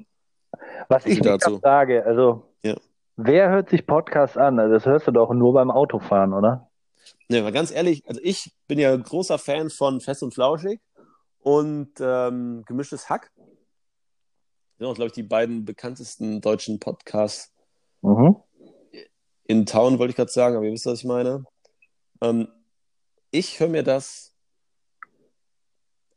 Was 0.87 1.05
ich 1.05 1.21
dazu. 1.21 1.55
da 1.55 1.59
frage, 1.59 2.05
also 2.05 2.53
Ja. 2.63 2.75
wer 3.17 3.49
hört 3.49 3.69
sich 3.69 3.85
Podcasts 3.85 4.37
an? 4.37 4.59
Also 4.59 4.73
das 4.73 4.85
hörst 4.85 5.07
du 5.07 5.11
doch 5.11 5.33
nur 5.33 5.53
beim 5.53 5.71
Autofahren, 5.71 6.33
oder? 6.33 6.69
ne, 7.29 7.41
mal 7.41 7.51
ganz 7.51 7.71
ehrlich, 7.71 8.07
also 8.07 8.21
ich 8.23 8.53
bin 8.67 8.79
ja 8.79 8.95
großer 8.95 9.37
Fan 9.37 9.69
von 9.69 9.99
Fest 10.01 10.23
und 10.23 10.33
Flauschig 10.33 10.79
und 11.47 11.93
ähm, 12.01 12.65
Gemischtes 12.65 13.09
Hack. 13.09 13.31
Das 13.37 13.45
sind 14.79 14.87
auch, 14.87 14.95
glaube 14.95 15.07
ich, 15.07 15.13
die 15.13 15.23
beiden 15.23 15.63
bekanntesten 15.63 16.41
deutschen 16.41 16.77
Podcasts 16.81 17.53
Mhm. 18.01 18.35
in 19.45 19.65
Town, 19.65 19.97
wollte 19.97 20.09
ich 20.11 20.17
gerade 20.17 20.29
sagen, 20.31 20.57
aber 20.57 20.65
ihr 20.65 20.73
wisst, 20.73 20.85
was 20.87 20.99
ich 20.99 21.05
meine. 21.05 21.45
Ähm, 22.21 22.49
ich 23.31 23.61
höre 23.61 23.69
mir 23.69 23.83
das 23.83 24.35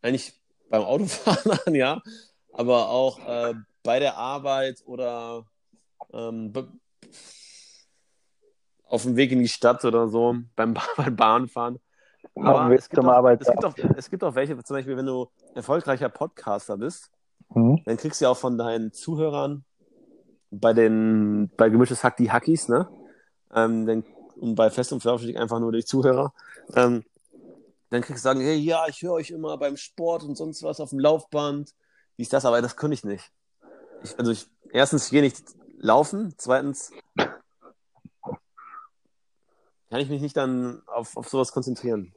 eigentlich 0.03 0.35
beim 0.69 0.83
Autofahren 0.83 1.53
an, 1.67 1.75
ja, 1.77 2.03
aber 2.53 2.89
auch 2.89 3.21
äh, 3.25 3.55
bei 3.85 4.01
der 4.01 4.17
Arbeit 4.17 4.83
oder 4.85 5.47
ähm, 6.13 6.53
auf 8.85 9.05
dem 9.05 9.15
Weg 9.15 9.31
in 9.31 9.39
die 9.39 9.49
Stadt 9.49 9.85
oder 9.85 10.09
so, 10.09 10.35
beim, 10.57 10.75
beim 10.97 11.15
Bahnfahren. 11.15 11.79
Aber 12.37 12.73
es 12.75 12.89
gibt, 12.89 13.05
auch, 13.05 13.31
es, 13.31 13.47
gibt 13.47 13.65
auch, 13.65 13.75
es 13.97 14.11
gibt 14.11 14.25
auch 14.25 14.35
welche, 14.35 14.63
zum 14.63 14.77
Beispiel, 14.77 14.97
wenn 14.97 15.07
du 15.07 15.29
erfolgreicher 15.55 16.09
Podcaster 16.09 16.77
bist, 16.77 17.11
mhm. 17.55 17.83
dann 17.85 17.97
kriegst 17.97 18.21
du 18.21 18.27
ja 18.27 18.31
auch 18.31 18.37
von 18.37 18.57
deinen 18.57 18.93
Zuhörern 18.93 19.65
bei 20.51 20.73
den, 20.73 21.51
bei 21.57 21.69
Gemischtes 21.69 22.03
Hack 22.03 22.17
die 22.17 22.31
Hackies, 22.31 22.69
ne? 22.69 22.89
Ähm, 23.55 23.87
dann, 23.87 24.05
und 24.37 24.55
bei 24.55 24.71
Fest 24.71 24.93
und 24.93 25.01
Flauschig 25.01 25.39
einfach 25.39 25.61
nur 25.61 25.73
durch 25.73 25.87
Zuhörer. 25.87 26.33
Ähm, 26.75 27.05
dann 27.91 28.03
kriegst 28.03 28.25
du 28.25 28.29
sagen, 28.29 28.41
hey, 28.41 28.57
ja, 28.57 28.87
ich 28.89 29.03
höre 29.03 29.13
euch 29.13 29.31
immer 29.31 29.59
beim 29.59 29.77
Sport 29.77 30.23
und 30.23 30.37
sonst 30.37 30.63
was 30.63 30.81
auf 30.81 30.91
dem 30.91 31.01
Laufband. 31.01 31.75
Wie 32.17 32.23
ist 32.23 32.33
das? 32.33 32.45
Aber 32.45 32.63
das 32.63 32.77
könnte 32.77 32.95
ich 32.95 33.05
nicht. 33.05 33.31
Ich, 34.03 34.19
also 34.19 34.31
ich, 34.31 34.47
erstens, 34.73 35.07
ich 35.07 35.11
gehe 35.11 35.23
nicht 35.23 35.43
laufen. 35.79 36.35
Zweitens, 36.37 36.93
kann 39.91 40.01
ich 40.01 40.09
mich 40.09 40.23
nicht 40.23 40.37
dann 40.37 40.83
auf, 40.87 41.17
auf 41.17 41.29
sowas 41.29 41.53
konzentrieren. 41.53 42.15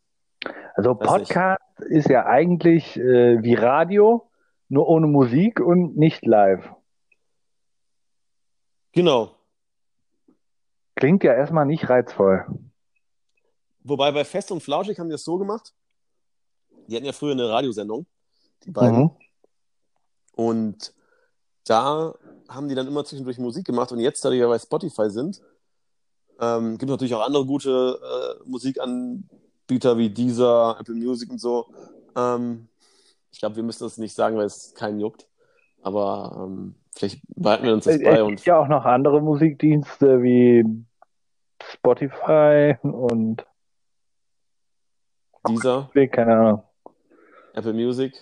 Also 0.75 0.95
Podcast 0.95 1.61
ist 1.79 2.07
ja 2.07 2.25
eigentlich 2.25 2.97
äh, 2.97 3.41
wie 3.41 3.55
Radio, 3.55 4.29
nur 4.69 4.87
ohne 4.87 5.07
Musik 5.07 5.59
und 5.59 5.97
nicht 5.97 6.25
live. 6.25 6.69
Genau. 8.91 9.35
Klingt 10.95 11.23
ja 11.23 11.33
erstmal 11.33 11.65
nicht 11.65 11.89
reizvoll. 11.89 12.45
Wobei 13.83 14.11
bei 14.11 14.23
Fest 14.23 14.51
und 14.51 14.61
Flauschig 14.61 14.99
haben 14.99 15.07
die 15.07 15.13
das 15.13 15.23
so 15.23 15.37
gemacht. 15.37 15.73
Die 16.87 16.95
hatten 16.95 17.05
ja 17.05 17.11
früher 17.11 17.31
eine 17.31 17.49
Radiosendung, 17.49 18.05
die 18.65 18.71
beiden. 18.71 18.99
Mhm. 18.99 19.11
Und 20.33 20.93
da 21.65 22.13
haben 22.49 22.67
die 22.67 22.75
dann 22.75 22.87
immer 22.87 23.03
zwischendurch 23.03 23.39
Musik 23.39 23.65
gemacht 23.65 23.91
und 23.91 23.99
jetzt, 23.99 24.23
da 24.23 24.29
die 24.29 24.37
ja 24.37 24.47
bei 24.47 24.59
Spotify 24.59 25.09
sind, 25.09 25.41
ähm, 26.39 26.77
gibt 26.77 26.83
es 26.83 26.93
natürlich 26.93 27.15
auch 27.15 27.25
andere 27.25 27.45
gute 27.45 27.99
äh, 28.01 28.49
Musikanbieter 28.49 29.97
wie 29.97 30.09
dieser, 30.09 30.77
Apple 30.79 30.95
Music 30.95 31.29
und 31.29 31.39
so. 31.39 31.67
Ähm, 32.15 32.67
ich 33.31 33.39
glaube, 33.39 33.55
wir 33.55 33.63
müssen 33.63 33.83
das 33.83 33.97
nicht 33.97 34.15
sagen, 34.15 34.37
weil 34.37 34.45
es 34.45 34.73
keinen 34.73 34.99
juckt. 34.99 35.27
Aber 35.81 36.45
ähm, 36.45 36.75
vielleicht 36.95 37.21
behalten 37.35 37.65
wir 37.65 37.73
uns 37.73 37.85
das 37.85 38.01
bei. 38.01 38.19
Es 38.19 38.27
gibt 38.27 38.45
ja 38.45 38.59
auch 38.59 38.67
noch 38.67 38.85
andere 38.85 39.21
Musikdienste 39.21 40.21
wie 40.21 40.65
Spotify 41.61 42.75
und 42.81 43.45
dieser. 45.47 45.89
Keine 46.11 46.37
Ahnung. 46.37 46.63
Apple 47.53 47.73
Music. 47.73 48.13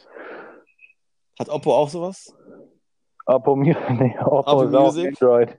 Hat 1.39 1.50
Oppo 1.50 1.75
auch 1.75 1.89
sowas? 1.89 2.36
Oppo, 3.25 3.56
nee, 3.56 3.75
Oppo 4.20 4.63
Oppo 4.63 4.65
Music. 4.65 5.08
Android. 5.22 5.58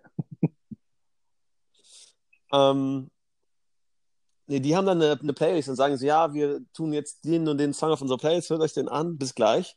Ähm, 2.53 3.11
nee, 4.47 4.61
die 4.61 4.77
haben 4.77 4.87
dann 4.87 5.03
eine, 5.03 5.19
eine, 5.19 5.33
Playlist 5.33 5.69
und 5.69 5.77
sagen 5.77 5.97
so, 5.97 6.07
ja, 6.07 6.33
wir 6.35 6.61
tun 6.73 6.93
jetzt 6.93 7.25
den 7.25 7.49
und 7.49 7.59
den 7.59 7.73
Song 7.73 7.91
auf 7.91 8.03
unserer 8.03 8.19
Playlist, 8.19 8.51
hört 8.51 8.61
euch 8.61 8.75
den 8.75 8.89
an, 8.89 9.19
bis 9.19 9.35
gleich. 9.35 9.77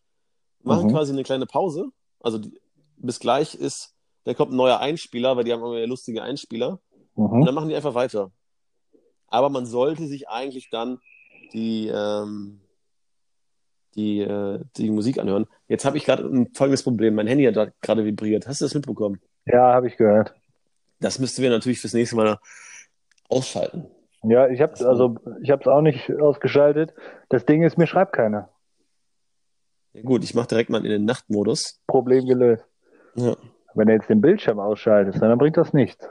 Machen 0.63 0.87
mhm. 0.87 0.91
quasi 0.91 1.13
eine 1.13 1.23
kleine 1.23 1.45
Pause. 1.45 1.89
Also 2.19 2.39
die, 2.39 2.59
bis 2.97 3.19
gleich 3.19 3.55
ist, 3.55 3.93
da 4.23 4.33
kommt 4.33 4.51
ein 4.51 4.57
neuer 4.57 4.79
Einspieler, 4.79 5.37
weil 5.37 5.43
die 5.43 5.53
haben 5.53 5.63
immer 5.63 5.85
lustige 5.87 6.23
Einspieler. 6.23 6.79
Mhm. 7.15 7.25
Und 7.25 7.45
dann 7.45 7.55
machen 7.55 7.69
die 7.69 7.75
einfach 7.75 7.93
weiter. 7.93 8.31
Aber 9.27 9.49
man 9.49 9.65
sollte 9.65 10.07
sich 10.07 10.27
eigentlich 10.29 10.69
dann 10.69 10.99
die, 11.53 11.87
ähm, 11.87 12.61
die, 13.95 14.19
äh, 14.19 14.59
die 14.77 14.89
Musik 14.89 15.19
anhören. 15.19 15.45
Jetzt 15.67 15.85
habe 15.85 15.97
ich 15.97 16.05
gerade 16.05 16.23
ein 16.23 16.53
folgendes 16.53 16.83
Problem. 16.83 17.15
Mein 17.15 17.27
Handy 17.27 17.45
hat 17.45 17.73
gerade 17.81 18.05
vibriert. 18.05 18.47
Hast 18.47 18.61
du 18.61 18.65
das 18.65 18.73
mitbekommen? 18.73 19.21
Ja, 19.45 19.73
habe 19.73 19.87
ich 19.87 19.97
gehört. 19.97 20.33
Das 20.99 21.19
müssten 21.19 21.41
wir 21.41 21.49
natürlich 21.49 21.79
fürs 21.79 21.93
nächste 21.93 22.15
Mal 22.15 22.39
ausschalten. 23.29 23.87
Ja, 24.23 24.47
ich 24.47 24.61
habe 24.61 24.73
also 24.87 25.17
ich 25.41 25.51
habe 25.51 25.61
es 25.61 25.67
auch 25.67 25.81
nicht 25.81 26.11
ausgeschaltet. 26.19 26.93
Das 27.29 27.45
Ding 27.45 27.63
ist, 27.63 27.77
mir 27.77 27.87
schreibt 27.87 28.13
keiner. 28.13 28.49
Ja, 29.93 30.01
gut, 30.01 30.23
ich 30.23 30.33
mache 30.33 30.47
direkt 30.47 30.69
mal 30.69 30.83
in 30.83 30.91
den 30.91 31.05
Nachtmodus. 31.05 31.79
Problem 31.87 32.25
gelöst. 32.25 32.65
Ja. 33.15 33.35
Wenn 33.75 33.87
du 33.87 33.93
jetzt 33.93 34.09
den 34.09 34.21
Bildschirm 34.21 34.59
ausschaltest, 34.59 35.21
dann 35.21 35.37
bringt 35.37 35.57
das 35.57 35.73
nichts. 35.73 36.07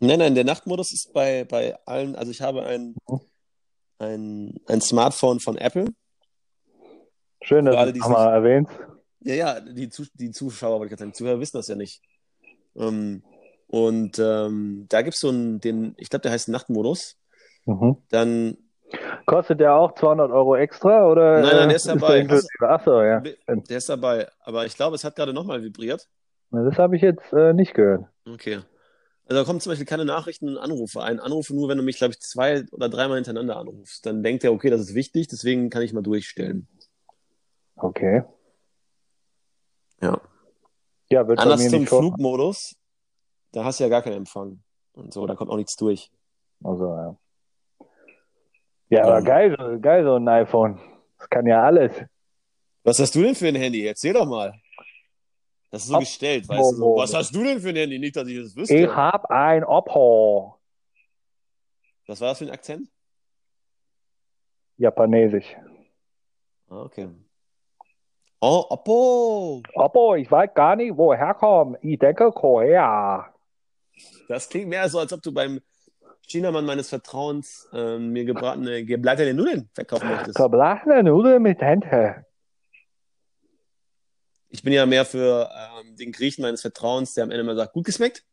Nein, 0.00 0.18
nein, 0.18 0.34
der 0.34 0.44
Nachtmodus 0.44 0.92
ist 0.92 1.12
bei, 1.12 1.44
bei 1.44 1.76
allen, 1.86 2.14
also 2.14 2.30
ich 2.30 2.40
habe 2.40 2.64
einen, 2.64 2.94
mhm 3.08 3.20
ein, 3.98 4.54
ein 4.66 4.80
Smartphone 4.80 5.40
von 5.40 5.58
Apple. 5.58 5.88
Schön, 7.42 7.64
dass 7.64 7.92
du 7.92 7.98
das 7.98 8.08
mal 8.08 8.32
erwähnst. 8.32 8.72
Ja, 9.20 9.34
ja, 9.34 9.60
die, 9.60 9.88
die 10.14 10.30
Zuschauer, 10.30 10.88
sagen, 10.88 11.10
die 11.10 11.12
Zuhörer 11.12 11.40
wissen 11.40 11.56
das 11.56 11.68
ja 11.68 11.74
nicht. 11.74 12.02
Ähm, 12.76 13.22
und 13.68 14.18
ähm, 14.18 14.86
da 14.88 15.02
gibt 15.02 15.14
es 15.14 15.20
so 15.20 15.28
einen, 15.28 15.60
den, 15.60 15.94
ich 15.98 16.08
glaube, 16.10 16.22
der 16.22 16.32
heißt 16.32 16.48
Nachtmodus. 16.48 17.16
Mhm. 17.66 17.98
Dann. 18.10 18.56
Kostet 19.26 19.60
der 19.60 19.74
auch 19.74 19.94
200 19.94 20.30
Euro 20.30 20.56
extra? 20.56 21.06
Oder 21.06 21.42
nein, 21.42 21.56
nein, 21.56 21.68
der 21.68 21.76
ist 21.76 21.86
dabei. 21.86 22.22
Ist 22.22 22.48
Achso, 22.60 23.02
ja. 23.02 23.20
Der 23.20 23.76
ist 23.76 23.90
dabei. 23.90 24.26
Aber 24.40 24.64
ich 24.64 24.74
glaube, 24.74 24.96
es 24.96 25.04
hat 25.04 25.14
gerade 25.14 25.34
nochmal 25.34 25.62
vibriert. 25.62 26.08
Das 26.50 26.78
habe 26.78 26.96
ich 26.96 27.02
jetzt 27.02 27.30
äh, 27.34 27.52
nicht 27.52 27.74
gehört. 27.74 28.06
Okay. 28.26 28.60
Also 29.26 29.42
da 29.42 29.44
kommen 29.44 29.60
zum 29.60 29.70
Beispiel 29.72 29.84
keine 29.84 30.06
Nachrichten 30.06 30.48
und 30.48 30.56
Anrufe 30.56 31.02
ein. 31.02 31.20
Anrufe 31.20 31.54
nur, 31.54 31.68
wenn 31.68 31.76
du 31.76 31.84
mich, 31.84 31.98
glaube 31.98 32.14
ich, 32.14 32.20
zwei 32.20 32.64
oder 32.72 32.88
dreimal 32.88 33.16
hintereinander 33.16 33.58
anrufst. 33.58 34.06
Dann 34.06 34.22
denkt 34.22 34.42
er, 34.44 34.52
okay, 34.54 34.70
das 34.70 34.80
ist 34.80 34.94
wichtig, 34.94 35.28
deswegen 35.28 35.68
kann 35.68 35.82
ich 35.82 35.92
mal 35.92 36.02
durchstellen. 36.02 36.66
Okay. 37.76 38.22
Ja. 40.00 40.18
Ja, 41.10 41.28
wird 41.28 41.38
Anders 41.38 41.68
zum 41.68 41.86
Flugmodus, 41.86 42.76
da 43.52 43.64
hast 43.64 43.80
du 43.80 43.84
ja 43.84 43.90
gar 43.90 44.02
keinen 44.02 44.18
Empfang. 44.18 44.62
Und 44.92 45.12
so, 45.12 45.26
da 45.26 45.34
kommt 45.34 45.50
auch 45.50 45.56
nichts 45.56 45.76
durch. 45.76 46.10
Also, 46.62 46.86
ja. 46.86 47.16
Ja, 48.90 49.04
aber 49.04 49.22
geil, 49.22 49.78
geil, 49.80 50.04
so 50.04 50.16
ein 50.16 50.28
iPhone. 50.28 50.80
Das 51.18 51.28
kann 51.28 51.46
ja 51.46 51.62
alles. 51.62 51.92
Was 52.84 52.98
hast 52.98 53.14
du 53.14 53.22
denn 53.22 53.34
für 53.34 53.48
ein 53.48 53.54
Handy? 53.54 53.86
Erzähl 53.86 54.14
doch 54.14 54.26
mal. 54.26 54.54
Das 55.70 55.82
ist 55.82 55.88
so 55.88 55.94
Op 55.94 56.00
gestellt, 56.00 56.48
weißt 56.48 56.72
du? 56.72 56.76
So, 56.76 56.96
was 56.96 57.14
hast 57.14 57.34
du 57.34 57.44
denn 57.44 57.60
für 57.60 57.68
ein 57.68 57.76
Handy? 57.76 57.98
Nicht, 57.98 58.16
dass 58.16 58.26
ich 58.26 58.38
das 58.42 58.56
wüsste. 58.56 58.76
Ich 58.76 58.88
hab 58.88 59.30
ein 59.30 59.62
Oppo. 59.64 60.58
Was 62.06 62.20
war 62.22 62.28
das 62.30 62.38
für 62.38 62.46
ein 62.46 62.50
Akzent? 62.50 62.88
Japanesisch. 64.78 65.54
Ah, 66.70 66.82
okay. 66.82 67.08
Oh, 68.40 68.64
Oppo. 68.70 69.62
Oppo, 69.74 70.14
ich 70.14 70.30
weiß 70.30 70.54
gar 70.54 70.76
nicht, 70.76 70.96
woher 70.96 71.34
kommt. 71.34 71.76
Ich 71.82 71.98
denke 71.98 72.32
Korea. 72.32 73.34
Das 74.28 74.48
klingt 74.48 74.68
mehr 74.68 74.88
so, 74.88 74.98
als 74.98 75.12
ob 75.12 75.22
du 75.22 75.32
beim 75.32 75.60
Chinamann 76.26 76.66
meines 76.66 76.88
Vertrauens 76.88 77.68
äh, 77.72 77.98
mir 77.98 78.24
gebratene, 78.24 78.84
gebratene 78.84 79.34
Nudeln 79.34 79.70
verkaufen 79.74 80.08
möchtest. 80.08 80.36
Gebratene 80.36 81.02
Nudeln 81.02 81.42
mit 81.42 81.60
Händen. 81.60 82.24
Ich 84.50 84.62
bin 84.62 84.72
ja 84.72 84.86
mehr 84.86 85.04
für 85.04 85.48
ähm, 85.52 85.96
den 85.96 86.12
Griechen 86.12 86.42
meines 86.42 86.60
Vertrauens, 86.60 87.14
der 87.14 87.24
am 87.24 87.30
Ende 87.30 87.44
mal 87.44 87.56
sagt, 87.56 87.72
gut 87.72 87.84
geschmeckt? 87.84 88.24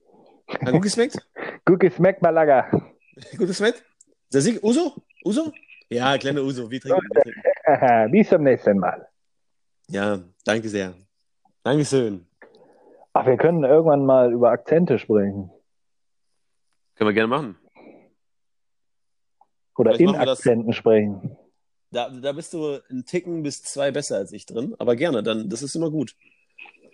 Hat 0.47 0.71
gut 0.71 0.81
geschmeckt? 0.81 1.17
gut 1.65 1.79
geschmeckt, 1.79 2.21
Malaga. 2.21 2.69
gut 3.37 3.47
geschmeckt? 3.47 3.83
Sasik, 4.29 4.63
Uso? 4.63 4.93
Uso? 5.23 5.51
Ja, 5.89 6.17
kleine 6.17 6.43
Uso, 6.43 6.69
wie 6.69 6.79
trinken 6.79 7.01
wir? 7.13 8.09
Bis 8.11 8.29
zum 8.29 8.43
nächsten 8.43 8.77
Mal. 8.77 9.07
Ja, 9.87 10.19
danke 10.43 10.67
sehr. 10.67 10.93
Dankeschön. 11.63 12.25
Ach, 13.13 13.25
wir 13.25 13.37
können 13.37 13.63
irgendwann 13.63 14.05
mal 14.05 14.33
über 14.33 14.49
Akzente 14.49 14.99
sprechen. 14.99 15.51
Können 16.95 17.09
wir 17.09 17.13
gerne 17.13 17.27
machen. 17.27 17.57
Oder 19.77 19.95
Vielleicht 19.95 20.15
in 20.15 20.15
Akzenten 20.15 20.73
sprechen. 20.73 21.37
Da, 21.91 22.09
da 22.09 22.31
bist 22.31 22.53
du 22.53 22.79
ein 22.89 23.05
Ticken 23.05 23.43
bis 23.43 23.63
zwei 23.63 23.91
besser 23.91 24.17
als 24.17 24.31
ich 24.31 24.45
drin, 24.45 24.75
aber 24.79 24.95
gerne, 24.95 25.23
dann, 25.23 25.49
das 25.49 25.61
ist 25.61 25.75
immer 25.75 25.91
gut. 25.91 26.15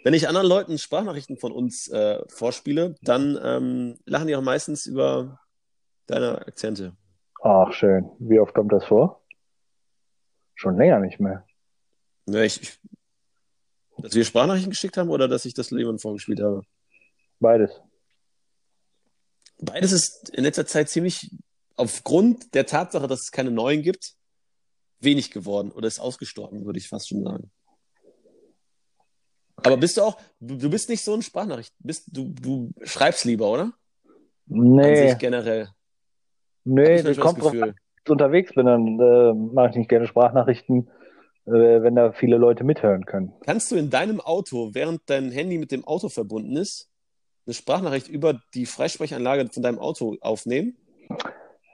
Wenn 0.04 0.14
ich 0.14 0.28
anderen 0.28 0.48
Leuten 0.48 0.78
Sprachnachrichten 0.78 1.38
von 1.38 1.52
uns 1.52 1.88
äh, 1.90 2.24
vorspiele, 2.28 2.96
dann 3.02 3.40
ähm, 3.44 4.00
lachen 4.06 4.28
die 4.28 4.36
auch 4.36 4.42
meistens 4.42 4.88
über 4.88 5.40
deine 6.08 6.40
Akzente. 6.48 6.96
Ach, 7.42 7.72
schön. 7.72 8.10
Wie 8.20 8.40
oft 8.40 8.54
kommt 8.54 8.72
das 8.74 8.86
vor? 8.86 9.22
Schon 10.56 10.78
länger 10.78 11.00
nicht 11.00 11.20
mehr. 11.20 11.46
Ja, 12.28 12.42
ich, 12.42 12.62
ich, 12.62 12.80
dass 13.98 14.16
wir 14.16 14.26
Sprachnachrichten 14.26 14.72
geschickt 14.72 14.98
haben 14.98 15.10
oder 15.10 15.28
dass 15.28 15.46
ich 15.46 15.54
das 15.54 15.70
jemandem 15.70 16.00
vorgespielt 16.00 16.42
habe? 16.42 16.64
Beides. 17.40 17.82
Beides 19.62 19.92
ist 19.92 20.30
in 20.30 20.44
letzter 20.44 20.66
Zeit 20.66 20.90
ziemlich 20.90 21.32
aufgrund 21.76 22.54
der 22.54 22.66
Tatsache, 22.66 23.08
dass 23.08 23.22
es 23.22 23.32
keine 23.32 23.52
neuen 23.52 23.84
gibt, 23.84 24.16
wenig 25.00 25.32
geworden 25.32 25.72
oder 25.72 25.88
ist 25.88 26.00
ausgestorben, 26.00 26.66
würde 26.66 26.80
ich 26.80 26.88
fast 26.88 27.10
schon 27.10 27.24
sagen. 27.24 27.52
Aber 29.58 29.78
bist 29.78 29.98
du 29.98 30.02
auch, 30.02 30.18
du, 30.40 30.58
du 30.58 30.70
bist 30.70 30.90
nicht 30.90 31.04
so 31.04 31.14
ein 31.14 31.22
Sprachnachricht, 31.22 31.74
bist, 31.80 32.06
du, 32.08 32.30
du 32.30 32.72
schreibst 32.84 33.26
lieber, 33.26 33.52
oder? 33.52 33.74
Nee. 34.48 35.02
An 35.02 35.10
sich 35.10 35.18
generell. 35.20 35.70
Nee, 36.64 37.02
das 37.04 37.18
kommt 37.18 37.42
drauf, 37.42 37.54
wenn 37.54 37.76
ich 38.04 38.10
unterwegs 38.10 38.54
bin, 38.54 38.66
dann 38.66 39.00
äh, 39.00 39.34
mache 39.34 39.70
ich 39.72 39.76
nicht 39.76 39.90
gerne 39.90 40.08
Sprachnachrichten, 40.08 40.90
äh, 41.46 41.52
wenn 41.52 41.96
da 41.96 42.12
viele 42.12 42.38
Leute 42.38 42.64
mithören 42.64 43.06
können. 43.06 43.34
Kannst 43.42 43.72
du 43.72 43.76
in 43.76 43.90
deinem 43.90 44.22
Auto, 44.22 44.72
während 44.74 45.02
dein 45.08 45.32
Handy 45.32 45.58
mit 45.58 45.72
dem 45.72 45.86
Auto 45.86 46.10
verbunden 46.10 46.58
ist, 46.58 46.91
eine 47.46 47.54
Sprachnachricht 47.54 48.08
über 48.08 48.40
die 48.54 48.66
Freisprechanlage 48.66 49.50
von 49.52 49.64
deinem 49.64 49.80
Auto 49.80 50.18
aufnehmen? 50.22 50.78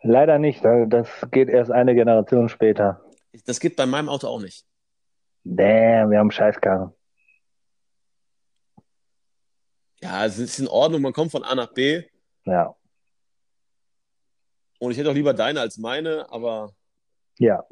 Leider 0.03 0.39
nicht. 0.39 0.63
Das 0.63 1.09
geht 1.31 1.49
erst 1.49 1.71
eine 1.71 1.95
Generation 1.95 2.49
später. 2.49 3.01
Das 3.45 3.59
geht 3.59 3.75
bei 3.75 3.85
meinem 3.85 4.09
Auto 4.09 4.27
auch 4.27 4.41
nicht. 4.41 4.65
Damn, 5.43 6.11
wir 6.11 6.19
haben 6.19 6.31
Scheißkarren. 6.31 6.93
Ja, 10.01 10.25
es 10.25 10.37
ist 10.37 10.59
in 10.59 10.67
Ordnung, 10.67 11.01
man 11.01 11.13
kommt 11.13 11.31
von 11.31 11.43
A 11.43 11.55
nach 11.55 11.73
B. 11.73 12.03
Ja. 12.45 12.75
Und 14.79 14.91
ich 14.91 14.97
hätte 14.97 15.09
auch 15.09 15.15
lieber 15.15 15.33
deine 15.33 15.59
als 15.61 15.77
meine, 15.77 16.31
aber. 16.31 16.73
Ja. 17.39 17.65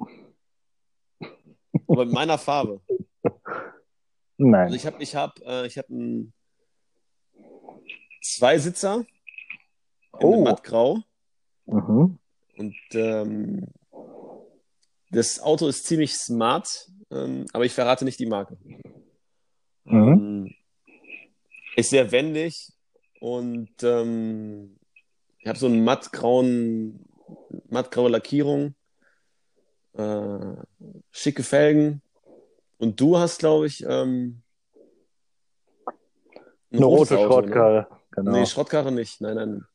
Aber 1.88 2.04
in 2.04 2.12
meiner 2.12 2.38
Farbe. 2.38 2.82
Nein. 4.38 4.66
Also 4.66 4.76
ich 4.76 4.86
habe 4.86 5.04
ich 5.04 5.16
hab, 5.16 5.40
äh, 5.42 5.66
ich 5.68 5.78
hab 5.78 5.90
einen 5.90 6.34
Zweisitzer 8.26 9.06
Oh. 10.20 10.42
mattgrau 10.44 11.02
Mhm. 11.66 12.18
und 12.58 12.76
ähm, 12.94 13.68
das 15.12 15.40
Auto 15.40 15.68
ist 15.68 15.86
ziemlich 15.86 16.16
smart, 16.16 16.90
ähm, 17.12 17.46
aber 17.54 17.66
ich 17.66 17.74
verrate 17.74 18.06
nicht 18.06 18.20
die 18.20 18.26
Marke. 18.26 18.58
Mhm. 19.84 20.08
Ähm, 20.08 20.56
ist 21.76 21.90
sehr 21.90 22.12
wendig 22.12 22.72
und 23.20 23.72
ähm, 23.84 24.78
ich 25.40 25.48
habe 25.48 25.60
so 25.60 25.68
einen 25.68 25.84
mattgrauen, 25.84 27.06
mattgraue 27.70 28.10
Lackierung, 28.10 28.74
äh, 29.94 30.56
schicke 31.12 31.44
Felgen 31.44 32.02
und 32.78 33.00
du 33.00 33.18
hast, 33.18 33.40
glaube 33.40 33.68
ich, 33.68 33.84
ähm, 33.84 34.42
ein 36.72 36.78
Eine 36.78 36.86
rote 36.86 37.18
Auto, 37.18 37.42
ne? 37.42 37.88
Genau. 38.16 38.32
Nee, 38.32 38.46
Schrottkarre 38.46 38.92
nicht. 38.92 39.22
Nein, 39.22 39.36
nein. 39.36 39.66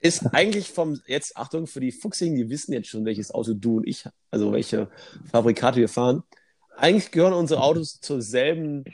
Ist 0.00 0.26
eigentlich 0.34 0.70
vom, 0.70 1.00
jetzt 1.06 1.36
Achtung 1.36 1.66
für 1.66 1.80
die 1.80 1.92
Fuchsigen, 1.92 2.36
die 2.36 2.48
wissen 2.48 2.72
jetzt 2.72 2.88
schon, 2.88 3.04
welches 3.04 3.32
Auto 3.32 3.54
du 3.54 3.78
und 3.78 3.86
ich, 3.86 4.04
also 4.30 4.52
welche 4.52 4.88
Fabrikate 5.30 5.76
wir 5.76 5.88
fahren. 5.88 6.22
Eigentlich 6.76 7.10
gehören 7.10 7.34
unsere 7.34 7.62
Autos 7.62 8.00
zur 8.00 8.22
selben, 8.22 8.84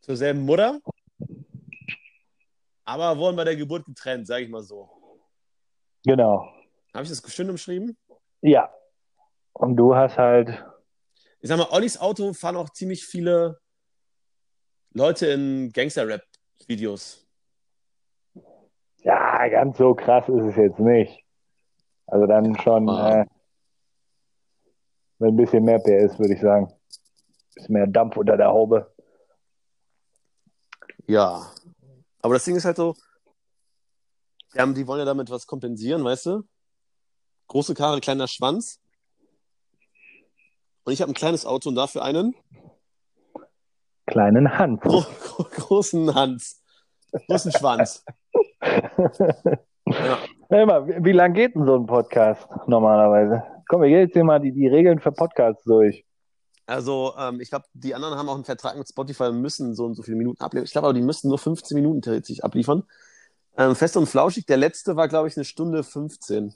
zur 0.00 0.16
selben 0.16 0.40
Mutter, 0.40 0.80
aber 2.86 3.18
wurden 3.18 3.36
bei 3.36 3.44
der 3.44 3.56
Geburt 3.56 3.84
getrennt, 3.84 4.26
sage 4.26 4.44
ich 4.44 4.50
mal 4.50 4.62
so. 4.62 4.88
Genau. 6.04 6.48
Habe 6.94 7.02
ich 7.02 7.10
das 7.10 7.34
schön 7.34 7.50
umschrieben? 7.50 7.96
Ja. 8.40 8.72
Und 9.52 9.76
du 9.76 9.94
hast 9.94 10.16
halt. 10.16 10.64
Ich 11.40 11.48
sag 11.48 11.58
mal, 11.58 11.68
Ollis 11.70 11.98
Auto 11.98 12.32
fahren 12.32 12.56
auch 12.56 12.70
ziemlich 12.70 13.04
viele 13.04 13.60
Leute 14.92 15.26
in 15.26 15.72
Gangster-Rap-Videos. 15.72 17.25
Ja, 19.38 19.48
ganz 19.48 19.76
so 19.76 19.94
krass 19.94 20.26
ist 20.30 20.44
es 20.44 20.56
jetzt 20.56 20.78
nicht. 20.78 21.22
Also 22.06 22.26
dann 22.26 22.58
schon 22.60 22.88
äh, 22.88 23.26
mit 25.18 25.32
ein 25.32 25.36
bisschen 25.36 25.62
mehr 25.64 25.78
PS, 25.78 26.18
würde 26.18 26.32
ich 26.32 26.40
sagen. 26.40 26.72
Bisschen 27.54 27.74
mehr 27.74 27.86
Dampf 27.86 28.16
unter 28.16 28.38
der 28.38 28.48
Haube. 28.48 28.94
Ja. 31.06 31.52
Aber 32.22 32.34
das 32.34 32.44
Ding 32.44 32.56
ist 32.56 32.64
halt 32.64 32.78
so, 32.78 32.94
die, 34.54 34.58
haben, 34.58 34.74
die 34.74 34.86
wollen 34.86 35.00
ja 35.00 35.04
damit 35.04 35.28
was 35.28 35.46
kompensieren, 35.46 36.02
weißt 36.02 36.26
du? 36.26 36.42
Große 37.48 37.74
Karre, 37.74 38.00
kleiner 38.00 38.28
Schwanz. 38.28 38.80
Und 40.84 40.94
ich 40.94 41.02
habe 41.02 41.12
ein 41.12 41.14
kleines 41.14 41.44
Auto 41.44 41.68
und 41.68 41.74
dafür 41.74 42.02
einen 42.02 42.34
Kleinen 44.06 44.56
Hans. 44.56 44.80
gro 44.80 45.04
großen 45.50 46.14
Hans. 46.14 46.62
Großen 47.26 47.52
Schwanz. 47.52 48.02
Ja. 49.86 50.18
Hör 50.48 50.66
mal, 50.66 50.86
wie, 50.88 51.04
wie 51.04 51.12
lang 51.12 51.32
geht 51.32 51.54
denn 51.54 51.64
so 51.64 51.74
ein 51.76 51.86
Podcast 51.86 52.46
normalerweise? 52.66 53.42
Komm, 53.68 53.82
wir 53.82 53.88
gehen 53.88 54.00
jetzt 54.00 54.12
hier 54.12 54.24
mal 54.24 54.38
die, 54.38 54.52
die 54.52 54.68
Regeln 54.68 55.00
für 55.00 55.12
Podcasts 55.12 55.64
durch. 55.64 56.04
Also, 56.66 57.14
ähm, 57.18 57.40
ich 57.40 57.50
glaube, 57.50 57.64
die 57.74 57.94
anderen 57.94 58.16
haben 58.18 58.28
auch 58.28 58.34
einen 58.34 58.44
Vertrag 58.44 58.76
mit 58.76 58.88
Spotify 58.88 59.24
und 59.24 59.40
müssen 59.40 59.74
so 59.74 59.84
und 59.84 59.94
so 59.94 60.02
viele 60.02 60.16
Minuten 60.16 60.42
abliefern. 60.42 60.64
Ich 60.64 60.72
glaube 60.72 60.88
aber, 60.88 60.94
die 60.94 61.02
müssten 61.02 61.28
nur 61.28 61.38
15 61.38 61.76
Minuten 61.76 62.02
theoretisch 62.02 62.42
abliefern. 62.42 62.84
Ähm, 63.56 63.74
Fest 63.74 63.96
und 63.96 64.06
Flauschig, 64.06 64.46
der 64.46 64.56
letzte 64.56 64.96
war, 64.96 65.08
glaube 65.08 65.28
ich, 65.28 65.36
eine 65.36 65.44
Stunde 65.44 65.82
15. 65.82 66.52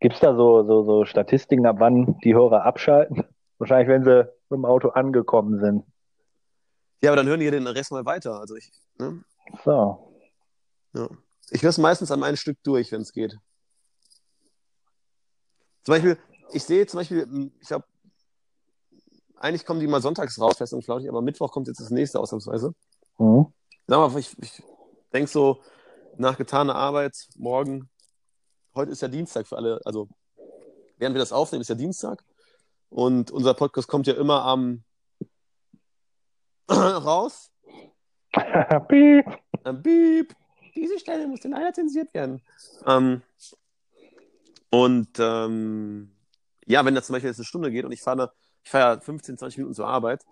Gibt's 0.00 0.20
da 0.20 0.34
so, 0.34 0.64
so, 0.66 0.84
so 0.84 1.04
Statistiken, 1.04 1.66
ab 1.66 1.76
wann 1.78 2.18
die 2.24 2.34
Hörer 2.34 2.64
abschalten? 2.64 3.24
Wahrscheinlich, 3.58 3.88
wenn 3.88 4.04
sie 4.04 4.24
mit 4.48 4.58
dem 4.58 4.64
Auto 4.64 4.88
angekommen 4.88 5.60
sind. 5.60 5.84
Ja, 7.02 7.10
aber 7.10 7.16
dann 7.16 7.26
hören 7.26 7.40
die 7.40 7.46
ja 7.46 7.52
den 7.52 7.66
Rest 7.66 7.92
mal 7.92 8.04
weiter. 8.04 8.40
Also 8.40 8.56
ich, 8.56 8.70
ne? 8.98 9.22
So. 9.64 10.12
Ja. 10.94 11.08
Ich 11.50 11.62
höre 11.62 11.70
es 11.70 11.78
meistens 11.78 12.10
an 12.10 12.22
einem 12.22 12.36
Stück 12.36 12.58
durch, 12.62 12.90
wenn 12.92 13.02
es 13.02 13.12
geht. 13.12 13.38
Zum 15.84 15.94
Beispiel, 15.94 16.18
ich 16.52 16.64
sehe 16.64 16.86
zum 16.86 16.98
Beispiel, 16.98 17.22
m, 17.22 17.52
ich 17.60 17.68
glaube, 17.68 17.84
eigentlich 19.36 19.64
kommen 19.64 19.80
die 19.80 19.86
mal 19.86 20.02
sonntags 20.02 20.40
raus, 20.40 20.56
fest 20.56 20.72
und 20.72 20.84
flauschig, 20.84 21.08
aber 21.08 21.22
Mittwoch 21.22 21.52
kommt 21.52 21.68
jetzt 21.68 21.80
das 21.80 21.90
nächste 21.90 22.18
ausnahmsweise. 22.18 22.74
Mhm. 23.18 23.52
Sag 23.86 24.12
mal, 24.12 24.18
ich, 24.18 24.36
ich 24.38 24.62
denke 25.12 25.30
so, 25.30 25.62
nach 26.16 26.36
getaner 26.36 26.74
Arbeit, 26.74 27.28
morgen, 27.36 27.88
heute 28.74 28.90
ist 28.90 29.02
ja 29.02 29.08
Dienstag 29.08 29.46
für 29.46 29.56
alle, 29.56 29.80
also 29.84 30.08
während 30.98 31.14
wir 31.14 31.20
das 31.20 31.32
aufnehmen, 31.32 31.62
ist 31.62 31.68
ja 31.68 31.74
Dienstag. 31.74 32.24
Und 32.88 33.30
unser 33.30 33.54
Podcast 33.54 33.88
kommt 33.88 34.06
ja 34.06 34.14
immer 34.14 34.42
am 34.44 34.82
raus. 36.70 37.50
Piep. 38.88 39.26
Ähm, 39.64 39.82
Piep, 39.82 40.34
diese 40.76 40.98
Stelle 40.98 41.26
musste 41.26 41.48
leider 41.48 41.72
zensiert 41.72 42.12
werden. 42.14 42.42
Ähm, 42.86 43.22
und 44.70 45.08
ähm, 45.18 46.12
ja, 46.66 46.84
wenn 46.84 46.94
das 46.94 47.06
zum 47.06 47.14
Beispiel 47.14 47.30
jetzt 47.30 47.38
eine 47.38 47.44
Stunde 47.44 47.70
geht 47.70 47.84
und 47.84 47.92
ich 47.92 48.02
fahre, 48.02 48.32
ich 48.62 48.70
fahre 48.70 48.94
ja 48.96 49.00
15, 49.00 49.38
20 49.38 49.58
Minuten 49.58 49.74
zur 49.74 49.86
Arbeit, 49.88 50.24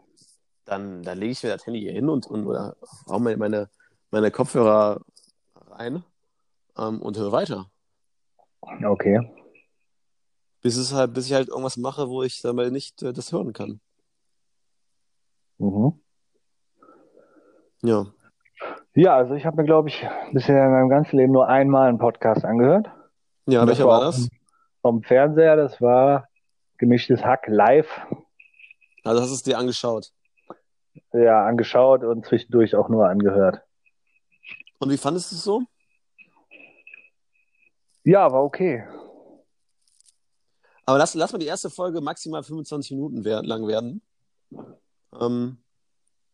dann, 0.65 1.03
dann 1.03 1.19
lege 1.19 1.33
ich 1.33 1.43
mir 1.43 1.51
das 1.51 1.67
Handy 1.67 1.81
hier 1.81 1.93
hin 1.93 2.09
und, 2.09 2.27
und 2.27 2.47
oder 2.47 2.77
hau 3.07 3.19
mir 3.19 3.37
meine, 3.37 3.71
meine 4.11 4.31
Kopfhörer 4.31 5.01
rein 5.55 6.05
ähm, 6.77 7.01
und 7.03 7.17
höre 7.17 7.33
weiter. 7.33 7.71
Okay. 8.61 9.21
Bis, 10.63 10.77
es 10.77 10.93
halt, 10.93 11.13
bis 11.13 11.27
ich 11.27 11.35
halt 11.35 11.49
irgendwas 11.49 11.77
mache, 11.77 12.09
wo 12.09 12.23
ich 12.23 12.41
dann 12.41 12.57
mal 12.57 12.71
nicht 12.71 13.03
äh, 13.03 13.13
das 13.13 13.33
hören 13.33 13.53
kann. 13.53 13.81
Mhm. 15.59 16.01
Ja. 17.83 18.07
Ja, 18.95 19.17
also 19.17 19.35
ich 19.35 19.45
habe 19.45 19.57
mir, 19.57 19.65
glaube 19.65 19.89
ich, 19.89 20.07
bisher 20.33 20.65
in 20.65 20.71
meinem 20.71 20.89
ganzen 20.89 21.17
Leben 21.17 21.33
nur 21.33 21.49
einmal 21.49 21.89
einen 21.89 21.99
Podcast 21.99 22.45
angehört. 22.45 22.87
Ja, 23.47 23.63
Und 23.63 23.69
welcher 23.69 23.87
war 23.87 24.01
das? 24.01 24.29
Vom 24.83 25.03
Fernseher, 25.03 25.57
das 25.57 25.81
war 25.81 26.29
gemischtes 26.79 27.25
Hack 27.25 27.47
live. 27.49 27.89
Also 29.03 29.21
hast 29.21 29.31
du 29.31 29.35
es 29.35 29.43
dir 29.43 29.59
angeschaut. 29.59 30.13
Ja, 31.13 31.45
angeschaut 31.45 32.05
und 32.05 32.25
zwischendurch 32.25 32.77
auch 32.77 32.89
nur 32.89 33.09
angehört. 33.09 33.63
Und 34.79 34.91
wie 34.91 34.97
fandest 34.97 35.33
du 35.33 35.37
es 35.37 35.43
so? 35.43 35.63
Ja, 38.05 38.31
war 38.31 38.45
okay. 38.45 38.85
Aber 40.87 40.99
lass, 40.99 41.15
lass 41.15 41.33
mal 41.33 41.39
die 41.39 41.47
erste 41.47 41.71
Folge 41.71 42.01
maximal 42.01 42.43
25 42.43 42.93
Minuten 42.93 43.25
wer 43.25 43.43
lang 43.43 43.67
werden. 43.67 44.03
Ähm, 45.21 45.59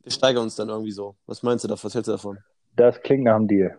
wir 0.03 0.13
steigern 0.13 0.43
uns 0.43 0.57
dann 0.57 0.69
irgendwie 0.69 0.91
so. 0.93 1.17
Was 1.27 1.43
meinst 1.43 1.65
du 1.65 1.69
davon? 1.69 1.89
Was 1.89 1.95
hältst 1.95 2.09
du 2.09 2.13
davon? 2.13 2.39
Das 2.77 3.01
klingt 3.03 3.25
nach 3.25 3.37
einem 3.37 3.49
Deal. 3.49 3.79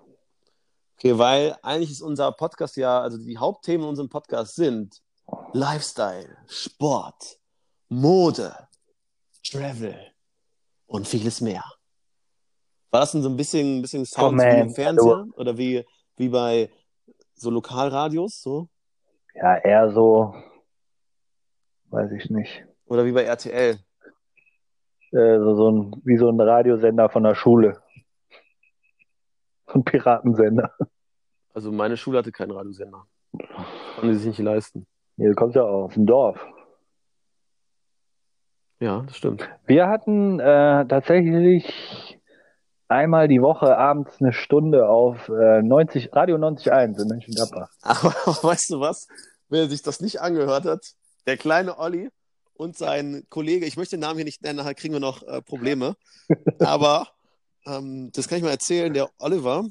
Okay, 0.98 1.18
weil 1.18 1.56
eigentlich 1.64 1.92
ist 1.92 2.02
unser 2.02 2.32
Podcast 2.32 2.78
ja, 2.78 3.02
also 3.02 3.18
die 3.18 3.38
Hauptthemen 3.38 3.84
in 3.84 3.90
unserem 3.90 4.10
Podcast 4.10 4.56
sind 4.56 5.02
Lifestyle, 5.54 6.38
Sport, 6.48 7.40
Mode, 7.90 8.56
Travel 9.44 9.98
und 10.86 11.08
vieles 11.08 11.42
mehr. 11.42 11.64
War 12.92 13.00
das 13.00 13.14
denn 13.14 13.24
so 13.24 13.30
ein 13.30 13.38
bisschen, 13.38 13.80
ein 13.80 13.82
bisschen 13.82 14.06
Sound 14.06 14.34
wie 14.34 14.46
Moment, 14.46 14.62
im 14.62 14.76
Fernseher 14.76 15.26
oder 15.36 15.58
wie, 15.58 15.86
wie 16.18 16.30
bei 16.30 16.70
so 17.34 17.50
Lokalradios, 17.50 18.42
so? 18.42 18.68
Ja, 19.34 19.56
eher 19.58 19.92
so, 19.92 20.36
weiß 21.90 22.12
ich 22.12 22.30
nicht. 22.30 22.66
Oder 22.86 23.06
wie 23.06 23.14
bei 23.14 23.24
RTL? 23.24 23.80
Äh, 25.12 25.40
so, 25.40 25.56
so 25.56 25.72
ein, 25.72 26.02
wie 26.04 26.18
so 26.18 26.30
ein 26.30 26.40
Radiosender 26.40 27.10
von 27.10 27.24
der 27.24 27.36
Schule. 27.36 27.81
So 29.72 29.80
ein 29.80 29.84
Piratensender. 29.84 30.72
Also 31.54 31.72
meine 31.72 31.98
Schule 31.98 32.20
hatte 32.20 32.32
keinen 32.32 32.52
Radiosender. 32.52 33.06
Konnten 33.96 34.10
die 34.10 34.16
sich 34.16 34.28
nicht 34.28 34.40
leisten. 34.40 34.86
Hier 35.18 35.30
du 35.30 35.36
kommst 35.36 35.56
ja 35.56 35.64
auch 35.64 35.86
aus 35.86 35.94
dem 35.94 36.06
Dorf. 36.06 36.46
Ja, 38.80 39.04
das 39.06 39.16
stimmt. 39.16 39.48
Wir 39.66 39.88
hatten 39.88 40.40
äh, 40.40 40.86
tatsächlich 40.88 42.20
einmal 42.88 43.28
die 43.28 43.42
Woche 43.42 43.78
abends 43.78 44.20
eine 44.20 44.34
Stunde 44.34 44.90
auf 44.90 45.30
äh, 45.30 45.62
90, 45.62 46.14
Radio 46.14 46.38
90.1 46.38 47.02
in 47.02 47.08
Mönchengladbach. 47.08 47.70
Aber 47.82 48.10
weißt 48.44 48.72
du 48.72 48.80
was? 48.80 49.08
Wer 49.50 49.70
sich 49.70 49.84
das 49.84 50.02
nicht 50.02 50.20
angehört 50.22 50.66
hat, 50.66 50.86
der 51.28 51.38
kleine 51.38 51.78
Olli 51.78 52.10
und 52.54 52.78
sein 52.78 53.24
Kollege, 53.30 53.66
ich 53.66 53.78
möchte 53.78 53.98
den 53.98 54.02
Namen 54.02 54.16
hier 54.16 54.26
nicht 54.26 54.42
nennen, 54.42 54.58
nachher 54.58 54.74
kriegen 54.76 54.94
wir 54.94 55.00
noch 55.00 55.24
äh, 55.24 55.42
Probleme. 55.42 55.96
Aber 56.60 57.08
ähm, 57.66 58.12
das 58.14 58.28
kann 58.28 58.38
ich 58.38 58.44
mal 58.44 58.52
erzählen, 58.52 58.94
der 58.94 59.10
Oliver 59.20 59.66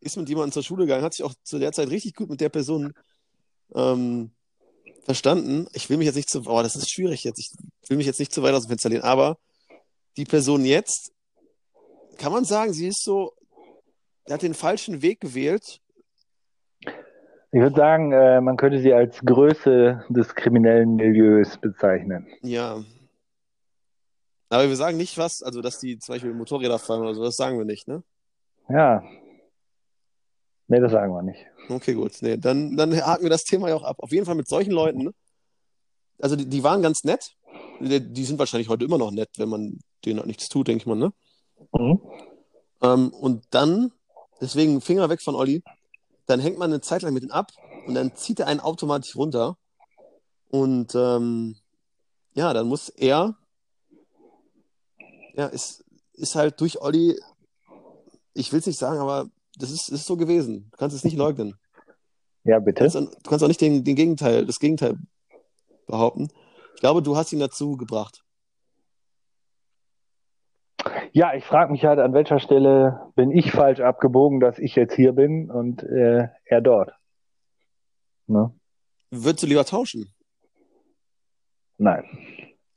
ist 0.00 0.16
mit 0.16 0.28
jemandem 0.28 0.52
zur 0.52 0.62
Schule 0.62 0.84
gegangen, 0.84 1.04
hat 1.04 1.14
sich 1.14 1.24
auch 1.24 1.34
zu 1.44 1.58
der 1.58 1.72
Zeit 1.72 1.88
richtig 1.90 2.14
gut 2.14 2.28
mit 2.28 2.40
der 2.40 2.48
Person 2.48 2.92
ähm, 3.74 4.32
verstanden. 5.04 5.66
Ich 5.72 5.88
will 5.90 5.96
mich 5.96 6.06
jetzt 6.06 6.16
nicht 6.16 6.30
zu, 6.30 6.42
oh, 6.46 6.62
das 6.62 6.76
ist 6.76 6.90
schwierig 6.90 7.24
jetzt. 7.24 7.38
Ich 7.38 7.90
will 7.90 7.96
mich 7.96 8.06
jetzt 8.06 8.18
nicht 8.18 8.32
zu 8.32 8.42
weit 8.42 8.54
aus 8.54 8.64
dem 8.64 8.70
Fenster 8.70 8.88
lehnen, 8.88 9.02
aber 9.02 9.38
die 10.16 10.24
Person 10.24 10.64
jetzt, 10.64 11.12
kann 12.18 12.32
man 12.32 12.44
sagen, 12.44 12.72
sie 12.72 12.88
ist 12.88 13.02
so, 13.02 13.32
hat 14.30 14.42
den 14.42 14.54
falschen 14.54 15.02
Weg 15.02 15.20
gewählt. 15.20 15.80
Ich 17.54 17.60
würde 17.60 17.76
sagen, 17.76 18.12
äh, 18.12 18.40
man 18.40 18.56
könnte 18.56 18.80
sie 18.80 18.92
als 18.92 19.20
Größe 19.20 20.04
des 20.08 20.34
kriminellen 20.34 20.96
Milieus 20.96 21.58
bezeichnen. 21.58 22.26
Ja. 22.42 22.82
Aber 24.52 24.68
wir 24.68 24.76
sagen 24.76 24.98
nicht 24.98 25.16
was, 25.16 25.42
also 25.42 25.62
dass 25.62 25.78
die 25.78 25.98
zum 25.98 26.14
Beispiel 26.14 26.34
Motorräder 26.34 26.78
fahren 26.78 27.00
oder 27.00 27.14
so, 27.14 27.22
das 27.22 27.36
sagen 27.36 27.56
wir 27.56 27.64
nicht, 27.64 27.88
ne? 27.88 28.02
Ja. 28.68 29.02
Nee, 30.68 30.78
das 30.78 30.92
sagen 30.92 31.14
wir 31.14 31.22
nicht. 31.22 31.40
Okay, 31.70 31.94
gut. 31.94 32.18
Nee, 32.20 32.36
dann, 32.36 32.76
dann 32.76 32.94
haken 32.94 33.22
wir 33.22 33.30
das 33.30 33.44
Thema 33.44 33.70
ja 33.70 33.76
auch 33.76 33.82
ab. 33.82 33.96
Auf 34.00 34.12
jeden 34.12 34.26
Fall 34.26 34.34
mit 34.34 34.48
solchen 34.48 34.72
Leuten, 34.72 35.04
ne? 35.04 35.14
Also 36.20 36.36
die, 36.36 36.44
die 36.44 36.62
waren 36.62 36.82
ganz 36.82 37.02
nett. 37.02 37.32
Die, 37.80 38.12
die 38.12 38.24
sind 38.26 38.38
wahrscheinlich 38.38 38.68
heute 38.68 38.84
immer 38.84 38.98
noch 38.98 39.10
nett, 39.10 39.30
wenn 39.38 39.48
man 39.48 39.78
denen 40.04 40.20
auch 40.20 40.26
nichts 40.26 40.50
tut, 40.50 40.68
denke 40.68 40.82
ich 40.82 40.86
mal, 40.86 40.96
ne? 40.96 41.14
Mhm. 41.72 42.00
Ähm, 42.82 43.08
und 43.14 43.46
dann, 43.52 43.90
deswegen 44.42 44.82
Finger 44.82 45.08
weg 45.08 45.22
von 45.22 45.34
Olli, 45.34 45.62
dann 46.26 46.40
hängt 46.40 46.58
man 46.58 46.70
eine 46.70 46.82
Zeit 46.82 47.00
lang 47.00 47.14
mit 47.14 47.22
ihm 47.22 47.30
ab 47.30 47.52
und 47.86 47.94
dann 47.94 48.14
zieht 48.16 48.38
er 48.40 48.48
einen 48.48 48.60
automatisch 48.60 49.16
runter. 49.16 49.56
Und 50.50 50.94
ähm, 50.94 51.56
ja, 52.34 52.52
dann 52.52 52.68
muss 52.68 52.90
er, 52.90 53.38
ja, 55.34 55.46
ist, 55.46 55.84
ist 56.14 56.34
halt 56.34 56.60
durch 56.60 56.80
Olli, 56.80 57.18
ich 58.34 58.52
will 58.52 58.60
es 58.60 58.66
nicht 58.66 58.78
sagen, 58.78 58.98
aber 59.00 59.28
das 59.58 59.70
ist, 59.70 59.88
ist 59.88 60.06
so 60.06 60.16
gewesen. 60.16 60.68
Du 60.70 60.76
kannst 60.78 60.96
es 60.96 61.04
nicht 61.04 61.16
leugnen. 61.16 61.54
Ja, 62.44 62.58
Du 62.58 62.64
bitte. 62.64 62.80
kannst, 62.82 62.96
du 62.96 63.30
kannst 63.30 63.44
auch 63.44 63.48
nicht 63.48 63.60
den, 63.60 63.84
den 63.84 63.96
Gegenteil, 63.96 64.46
das 64.46 64.58
Gegenteil 64.58 64.96
behaupten. 65.86 66.28
Ich 66.74 66.80
glaube, 66.80 67.02
du 67.02 67.16
hast 67.16 67.32
ihn 67.32 67.40
dazu 67.40 67.76
gebracht. 67.76 68.24
Ja, 71.12 71.34
ich 71.34 71.44
frage 71.44 71.70
mich 71.70 71.84
halt, 71.84 71.98
an 71.98 72.14
welcher 72.14 72.40
Stelle 72.40 73.12
bin 73.14 73.30
ich 73.30 73.52
falsch 73.52 73.80
abgebogen, 73.80 74.40
dass 74.40 74.58
ich 74.58 74.74
jetzt 74.74 74.94
hier 74.94 75.12
bin 75.12 75.50
und 75.50 75.82
äh, 75.82 76.28
er 76.44 76.60
dort. 76.62 76.92
Ne? 78.26 78.52
Würdest 79.10 79.42
du 79.42 79.46
lieber 79.46 79.64
tauschen? 79.64 80.12
Nein. 81.76 82.04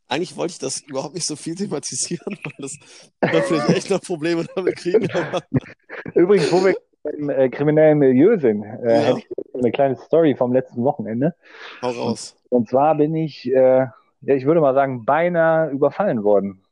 Eigentlich 0.08 0.38
wollte 0.38 0.52
ich 0.52 0.60
das 0.60 0.82
überhaupt 0.82 1.16
nicht 1.16 1.26
so 1.26 1.36
viel 1.36 1.56
thematisieren, 1.56 2.38
weil 2.44 2.54
das 2.60 2.78
dann 3.22 3.42
vielleicht 3.44 3.70
echt 3.70 3.90
noch 3.90 4.02
Probleme 4.02 4.46
damit 4.56 4.76
kriegen. 4.78 5.10
Aber 5.12 5.42
Übrigens, 6.16 6.52
wo 6.52 6.64
wir 6.64 6.76
im 7.18 7.30
äh, 7.30 7.50
kriminellen 7.50 7.98
Milieu 8.00 8.38
sind, 8.40 8.64
äh, 8.64 9.02
Ja. 9.02 9.08
hätte 9.08 9.20
ich 9.20 9.56
eine 9.56 9.72
kleine 9.72 9.96
Story 9.96 10.36
vom 10.36 10.54
letzten 10.54 10.84
Wochenende. 10.84 11.36
hau 11.82 11.90
raus. 11.92 12.36
Und 12.50 12.70
zwar 12.70 12.96
bin 12.96 13.16
ich, 13.16 13.48
äh, 13.48 13.88
ja, 14.22 14.36
ich 14.36 14.46
würde 14.46 14.62
mal 14.62 14.74
sagen, 14.74 15.06
beinahe 15.06 15.70
überfallen 15.72 16.24
worden. 16.24 16.64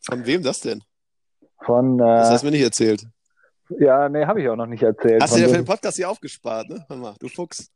Von 0.00 0.24
wem 0.26 0.42
das 0.42 0.60
denn? 0.60 0.82
Von, 1.64 1.98
Das 1.98 2.28
äh, 2.28 2.32
hast 2.32 2.42
du 2.42 2.46
mir 2.46 2.52
nicht 2.52 2.62
erzählt. 2.62 3.04
ja, 3.78 4.08
nee, 4.08 4.24
habe 4.24 4.40
ich 4.40 4.48
auch 4.48 4.56
noch 4.56 4.66
nicht 4.66 4.82
erzählt. 4.82 5.22
Hast 5.22 5.34
du 5.36 5.40
dir 5.40 5.48
für 5.48 5.56
den 5.56 5.64
Podcast 5.64 5.96
hier 5.96 6.08
aufgespart, 6.10 6.68
ne? 6.68 6.84
Hör 6.88 6.96
mal, 6.96 7.14
du 7.20 7.28
Fuchs. 7.28 7.70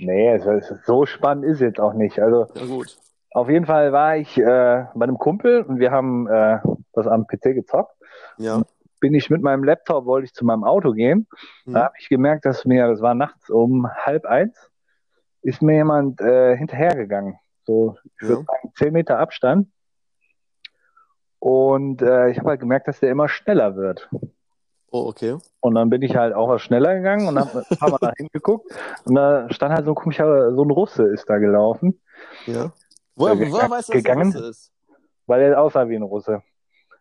Nee, 0.00 0.28
es, 0.34 0.44
es, 0.46 0.72
so 0.86 1.06
spannend 1.06 1.44
ist 1.44 1.60
jetzt 1.60 1.80
auch 1.80 1.92
nicht. 1.94 2.18
Also 2.20 2.46
Ja, 2.54 2.64
gut. 2.66 2.96
auf 3.32 3.48
jeden 3.48 3.66
Fall 3.66 3.92
war 3.92 4.16
ich 4.16 4.36
äh, 4.38 4.86
bei 4.94 5.04
einem 5.04 5.18
Kumpel 5.18 5.62
und 5.62 5.78
wir 5.78 5.90
haben 5.90 6.26
äh, 6.28 6.58
das 6.92 7.06
am 7.06 7.26
PC 7.26 7.54
gezockt. 7.54 7.94
Ja. 8.38 8.62
Bin 9.00 9.14
ich 9.14 9.30
mit 9.30 9.40
meinem 9.42 9.64
Laptop, 9.64 10.04
wollte 10.04 10.26
ich 10.26 10.34
zu 10.34 10.44
meinem 10.44 10.64
Auto 10.64 10.92
gehen. 10.92 11.26
Mhm. 11.64 11.72
Da 11.74 11.84
habe 11.84 11.94
ich 11.98 12.08
gemerkt, 12.08 12.44
dass 12.44 12.64
mir, 12.66 12.86
das 12.88 13.00
war 13.00 13.14
nachts 13.14 13.48
um 13.48 13.88
halb 13.94 14.26
eins, 14.26 14.70
ist 15.42 15.62
mir 15.62 15.76
jemand 15.76 16.20
äh, 16.20 16.56
hinterhergegangen. 16.56 17.38
So, 17.64 17.96
ich 18.20 18.28
würde 18.28 18.40
Ja. 18.42 18.46
sagen, 18.46 18.72
zehn 18.76 18.92
Meter 18.92 19.18
Abstand. 19.18 19.68
Und 21.38 22.02
äh, 22.02 22.28
ich 22.30 22.38
habe 22.38 22.50
halt 22.50 22.60
gemerkt, 22.60 22.88
dass 22.88 23.00
der 23.00 23.10
immer 23.10 23.28
schneller 23.28 23.74
wird. 23.76 24.10
Oh, 24.92 25.06
okay. 25.08 25.36
Und 25.60 25.74
dann 25.76 25.88
bin 25.90 26.02
ich 26.02 26.16
halt 26.16 26.34
auch 26.34 26.48
was 26.48 26.62
schneller 26.62 26.94
gegangen 26.96 27.28
und 27.28 27.38
habe 27.38 27.64
ein 27.70 27.76
paar 27.78 27.90
Mal 27.90 27.98
nach 28.00 28.14
hinten 28.16 28.32
geguckt. 28.32 28.66
Und 29.04 29.14
da 29.14 29.48
stand 29.52 29.72
halt 29.74 29.84
so 29.84 29.92
ein 29.92 29.94
komischer, 29.94 30.52
so 30.52 30.64
ein 30.64 30.70
Russe 30.70 31.04
ist 31.04 31.28
da 31.30 31.38
gelaufen, 31.38 32.00
Ja. 32.46 32.72
Woher, 33.14 33.34
Äh, 33.34 33.50
woher 33.52 33.70
weißt 33.70 33.88
du, 33.88 33.92
dass 33.92 34.02
gegangen? 34.02 34.32
das 34.32 34.42
ist? 34.42 34.72
weil 35.26 35.42
er 35.42 35.60
aussah 35.60 35.88
wie 35.88 35.94
ein 35.96 36.02
Russe. 36.02 36.42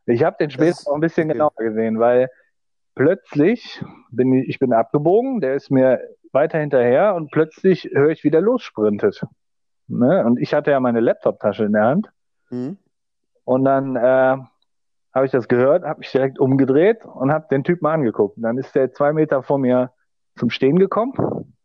Ich 0.06 0.24
habe 0.24 0.36
den 0.40 0.52
später 0.52 0.78
noch 0.86 0.94
ein 0.96 1.02
bisschen 1.02 1.26
okay. 1.30 1.34
genauer 1.34 1.52
gesehen, 1.58 2.00
weil 2.00 2.30
plötzlich 2.96 3.84
bin 4.12 4.34
ich, 4.34 4.50
ich 4.50 4.60
bin 4.60 4.74
abgebogen, 4.74 5.40
der 5.42 5.56
ist 5.56 5.72
mir 5.72 6.00
weiter 6.32 6.60
hinterher 6.60 7.16
und 7.16 7.32
plötzlich 7.32 7.90
höre 7.94 8.10
ich, 8.10 8.24
wie 8.24 8.30
der 8.30 8.42
lossprintet. 8.42 9.24
Ne? 9.88 10.24
Und 10.26 10.40
ich 10.40 10.54
hatte 10.54 10.70
ja 10.72 10.80
meine 10.80 11.00
Laptoptasche 11.00 11.66
in 11.66 11.74
der 11.74 11.86
Hand 11.86 12.10
Mhm. 12.52 12.78
und 13.46 13.64
dann 13.66 13.96
äh, 13.96 14.38
habe 15.14 15.26
ich 15.26 15.32
das 15.32 15.48
gehört, 15.48 15.84
habe 15.84 16.00
mich 16.00 16.12
direkt 16.12 16.40
umgedreht 16.40 17.04
und 17.06 17.32
habe 17.32 17.48
den 17.50 17.64
Typen 17.64 17.88
angeguckt. 17.88 18.38
Und 18.38 18.44
dann 18.44 18.58
ist 18.58 18.76
der 18.76 18.92
zwei 18.94 19.12
Meter 19.14 19.42
vor 19.44 19.58
mir 19.58 19.92
zum 20.38 20.50
Stehen 20.50 20.78
gekommen 20.80 21.56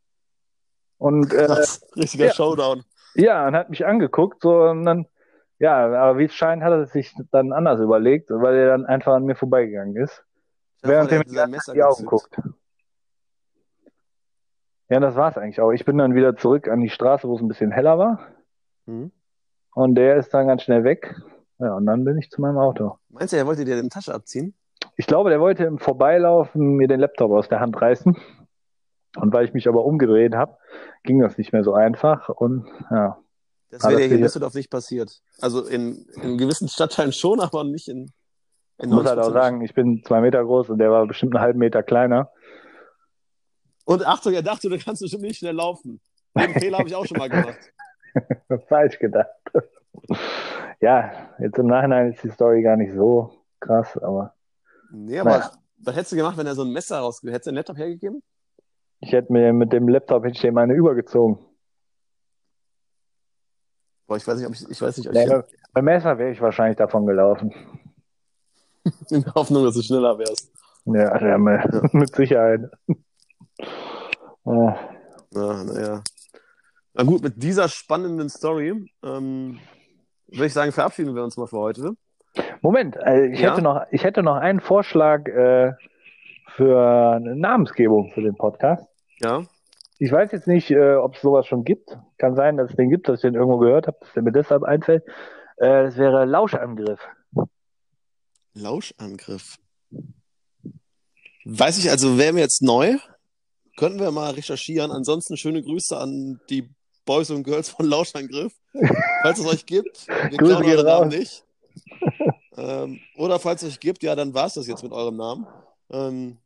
und 0.99 1.33
äh. 1.33 1.47
Richtiger 1.97 2.27
ja. 2.27 2.33
Showdown. 2.33 2.83
ja, 3.15 3.47
und 3.47 3.55
hat 3.55 3.71
mich 3.71 3.85
angeguckt, 3.87 4.43
so 4.43 4.63
und 4.63 4.85
dann, 4.85 5.07
ja, 5.59 5.87
aber 5.87 6.19
wie 6.19 6.25
es 6.25 6.35
scheint, 6.35 6.63
hat 6.63 6.73
er 6.73 6.87
sich 6.87 7.15
dann 7.31 7.53
anders 7.53 7.81
überlegt, 7.81 8.31
weil 8.31 8.57
er 8.57 8.69
dann 8.69 8.87
einfach 8.87 9.13
an 9.15 9.25
mir 9.25 9.35
vorbeigegangen 9.37 9.97
ist, 9.97 10.25
während 10.83 11.13
er 11.13 11.19
mir 11.19 11.59
die 11.73 11.83
Augen 11.83 12.07
guckt. 12.07 12.41
Ja, 14.89 15.01
das 15.01 15.15
war's 15.17 15.39
eigentlich 15.39 15.61
auch. 15.61 15.71
Ich 15.73 15.85
bin 15.85 15.97
dann 15.99 16.15
wieder 16.15 16.37
zurück 16.37 16.69
an 16.69 16.81
die 16.81 16.91
Straße, 16.91 17.27
wo 17.29 17.37
es 17.37 17.43
ein 17.43 17.49
bisschen 17.49 17.71
heller 17.73 17.99
war, 17.99 18.19
Mhm. 18.87 19.13
und 19.75 19.95
der 19.95 20.17
ist 20.17 20.35
dann 20.35 20.47
ganz 20.47 20.63
schnell 20.63 20.85
weg. 20.85 21.15
Ja, 21.59 21.75
und 21.75 21.87
dann 21.87 22.05
bin 22.05 22.19
ich 22.19 22.31
zu 22.31 22.41
meinem 22.41 22.59
Auto. 22.59 22.99
Meinst 23.09 23.33
du, 23.33 23.37
er 23.37 23.47
wollte 23.47 23.65
dir 23.65 23.81
die 23.81 23.89
Tasche 23.89 24.15
abziehen? 24.15 24.55
Ich 24.97 25.07
glaube, 25.07 25.31
der 25.31 25.41
wollte 25.41 25.65
im 25.65 25.79
Vorbeilaufen 25.79 26.77
mir 26.77 26.89
den 26.89 27.01
Laptop 27.01 27.31
aus 27.33 27.49
der 27.49 27.61
Hand 27.61 27.81
reißen. 27.81 28.17
Und 29.17 29.33
weil 29.33 29.45
ich 29.45 29.55
mich 29.55 29.69
aber 29.69 29.85
umgedreht 29.85 30.35
habe, 30.35 30.57
ging 31.05 31.21
das 31.21 31.39
nicht 31.39 31.53
mehr 31.53 31.63
so 31.63 31.73
einfach. 31.75 32.29
Und 32.29 32.67
ja, 32.91 33.17
Das 33.71 33.85
wäre 33.85 33.97
dir 33.97 34.07
hier 34.07 34.17
in. 34.17 34.23
Düsseldorf 34.23 34.55
nicht 34.55 34.71
passiert. 34.71 35.21
Also 35.41 35.65
in, 35.65 36.07
in 36.23 36.37
gewissen 36.39 36.69
Stadtteilen 36.69 37.13
schon, 37.13 37.41
aber 37.41 37.63
nicht 37.65 37.89
in, 37.89 38.13
in 38.79 38.89
ich 38.89 38.95
muss 38.95 39.07
halt 39.07 39.21
auch 39.21 39.31
90%. 39.31 39.33
sagen, 39.33 39.61
ich 39.63 39.75
bin 39.75 40.03
zwei 40.05 40.21
Meter 40.21 40.45
groß 40.45 40.71
und 40.71 40.79
der 40.79 40.91
war 40.91 41.07
bestimmt 41.07 41.35
einen 41.37 41.45
halben 41.45 41.59
Meter 41.61 41.83
kleiner. 41.85 42.31
Und 43.85 44.05
Achtung, 44.07 44.33
er 44.33 44.43
dachte, 44.43 44.69
du 44.69 44.79
kannst 44.79 45.03
bestimmt 45.03 45.23
nicht 45.23 45.39
schnell 45.39 45.55
laufen. 45.55 46.01
Den 46.37 46.55
Fehler 46.55 46.79
habe 46.79 46.89
ich 46.89 46.95
auch 46.97 47.07
schon 47.07 47.19
mal 47.19 47.29
gemacht. 47.29 47.73
Falsch 48.69 48.99
gedacht. 48.99 49.29
Ja, 50.81 51.13
jetzt 51.39 51.59
im 51.59 51.67
Nachhinein 51.67 52.13
ist 52.13 52.23
die 52.23 52.31
Story 52.31 52.63
gar 52.63 52.77
nicht 52.77 52.95
so 52.95 53.33
krass, 53.61 53.97
aber 53.99 54.35
Nee, 54.91 55.19
aber 55.19 55.31
Naja. 55.31 55.51
was 55.79 55.97
hättest 55.97 56.13
du 56.13 56.17
gemacht, 56.17 56.37
wenn 56.37 56.47
er 56.47 56.55
so 56.55 56.63
ein 56.63 56.71
Messer 56.73 56.99
rausgegeben 56.99 57.33
Hättest 57.35 57.47
du 57.47 57.51
den 57.51 57.57
Laptop 57.57 57.77
hergegeben? 57.79 58.23
ich 59.01 59.13
hätte 59.13 59.33
mir 59.33 59.53
mit 59.53 59.73
dem 59.73 59.89
Laptop 59.89 60.25
hätte 60.25 60.35
ich 60.37 60.41
dem 60.41 60.57
eine 60.57 60.73
übergezogen. 60.75 61.39
Boah, 64.07 64.17
ich 64.17 64.27
weiß 64.27 64.39
nicht, 64.39 64.47
ob 64.47 64.55
ich, 64.55 64.69
ich 64.71 64.81
weiß 64.81 64.97
nicht, 64.99 65.09
ob 65.09 65.15
Nee, 65.15 65.25
ich 65.25 65.31
beim- 65.73 65.85
Messer 65.85 66.19
wäre 66.19 66.31
ich 66.31 66.41
wahrscheinlich 66.41 66.77
davon 66.77 67.07
gelaufen. 67.07 67.53
in 69.11 69.23
der 69.23 69.35
Hoffnung, 69.35 69.65
dass 69.65 69.75
du 69.75 69.83
schneller 69.83 70.19
wärst. 70.19 70.53
Ja, 70.87 71.19
ja, 71.27 71.39
mit, 71.39 71.63
mit 71.95 72.15
Sicherheit. 72.15 72.61
Ja. 74.45 74.79
Ja, 75.31 75.65
naja. 75.65 76.03
Na 76.93 77.03
gut, 77.03 77.23
mit 77.23 77.43
dieser 77.43 77.69
spannenden 77.69 78.29
Story 78.29 78.89
ähm, 79.03 79.59
würde 80.35 80.47
ich 80.47 80.53
sagen, 80.53 80.73
verabschieden 80.73 81.15
wir 81.15 81.23
uns 81.25 81.37
mal 81.37 81.47
für 81.47 81.59
heute. 81.59 81.93
Moment, 82.63 82.97
äh, 82.97 83.27
ich, 83.29 83.41
Ja? 83.41 83.51
hätte 83.53 83.63
noch, 83.63 83.83
ich 83.91 84.05
hätte 84.05 84.23
noch 84.23 84.37
einen 84.37 84.61
Vorschlag 84.61 85.27
äh, 85.29 85.73
für 86.57 87.15
eine 87.17 87.37
Namensgebung 87.37 88.11
für 88.13 88.23
den 88.23 88.35
Podcast. 88.37 88.87
Ja. 89.21 89.43
Ich 89.99 90.11
weiß 90.11 90.33
jetzt 90.33 90.49
nicht, 90.49 90.71
äh, 90.71 90.95
ob 90.95 91.15
es 91.15 91.23
sowas 91.23 91.47
schon 91.47 91.65
gibt. 91.65 91.97
Kann 92.19 92.35
sein, 92.35 92.57
dass 92.57 92.71
es 92.71 92.77
den 92.77 92.91
gibt, 92.91 93.09
dass 93.09 93.19
ich 93.19 93.23
den 93.23 93.35
irgendwo 93.35 93.59
gehört 93.59 93.87
habe, 93.87 93.97
dass 94.01 94.13
der 94.13 94.23
mir 94.23 94.33
deshalb 94.33 94.63
einfällt. 94.65 95.05
Äh, 95.57 95.85
das 95.85 95.97
wäre 95.97 96.25
Lauschangriff. 96.25 97.01
Lauschangriff. 98.55 99.57
Weiß 101.45 101.79
ich, 101.79 101.91
also 101.91 102.19
wäre 102.19 102.33
mir 102.33 102.41
jetzt 102.41 102.63
neu. 102.63 102.97
Könnten 103.77 104.01
wir 104.01 104.11
mal 104.11 104.31
recherchieren. 104.33 104.91
Ansonsten 104.91 105.37
schöne 105.37 105.63
Grüße 105.63 105.97
an 105.97 106.41
die 106.49 106.71
Boys 107.05 107.31
und 107.31 107.43
Girls 107.45 107.69
von 107.71 107.87
Lauschangriff. 107.87 108.53
Falls 109.25 109.39
es 109.39 109.47
euch 109.47 109.65
gibt, 109.65 110.07
wir 110.07 110.37
Grüße 110.37 110.37
klauen 110.37 110.63
gehen 110.65 110.77
eure 110.77 110.85
Namen 110.85 111.09
nicht. 111.09 111.47
ähm, 112.59 113.01
oder 113.17 113.39
falls 113.39 113.63
es 113.63 113.73
euch 113.73 113.81
gibt, 113.81 114.03
ja, 114.03 114.15
dann 114.15 114.35
war 114.35 114.45
es 114.45 114.53
das 114.53 114.67
jetzt 114.67 114.83
mit 114.83 114.93
eurem 114.93 115.17
Namen. 115.17 115.47
Ähm, 115.91 116.37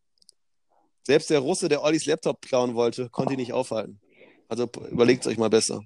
selbst 1.05 1.29
der 1.29 1.41
Russe, 1.41 1.69
der 1.69 1.83
Ollis 1.83 2.07
Laptop 2.07 2.41
klauen 2.41 2.77
wollte, 2.77 3.09
konnte 3.09 3.35
ihn 3.35 3.41
nicht 3.41 3.53
aufhalten. 3.53 3.99
Also 4.47 4.69
überlegt 4.93 5.27
euch 5.27 5.38
mal 5.38 5.51
besser. 5.51 5.81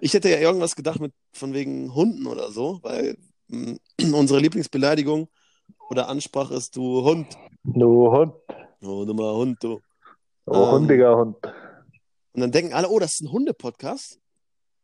Ich 0.00 0.14
hätte 0.14 0.30
ja 0.30 0.38
irgendwas 0.38 0.76
gedacht 0.76 0.98
mit 0.98 1.12
von 1.34 1.52
wegen 1.52 1.94
Hunden 1.94 2.26
oder 2.26 2.50
so, 2.52 2.78
weil 2.80 3.18
mh, 3.48 3.76
unsere 4.14 4.40
Lieblingsbeleidigung 4.40 5.28
oder 5.90 6.08
Ansprache 6.08 6.54
ist 6.54 6.74
du 6.74 7.04
Hund. 7.04 7.36
Du 7.64 8.10
Hund. 8.10 8.32
Oh, 8.80 9.04
du 9.04 9.12
mal 9.12 9.34
Hund, 9.34 9.62
du. 9.62 9.82
Du 10.46 10.54
Ähm, 10.54 10.70
hundiger 10.70 11.18
Hund. 11.18 11.36
Und 12.32 12.40
dann 12.40 12.50
denken 12.50 12.72
alle, 12.72 12.88
oh, 12.88 12.98
das 12.98 13.12
ist 13.12 13.20
ein 13.20 13.30
Hunde-Podcast. 13.30 14.20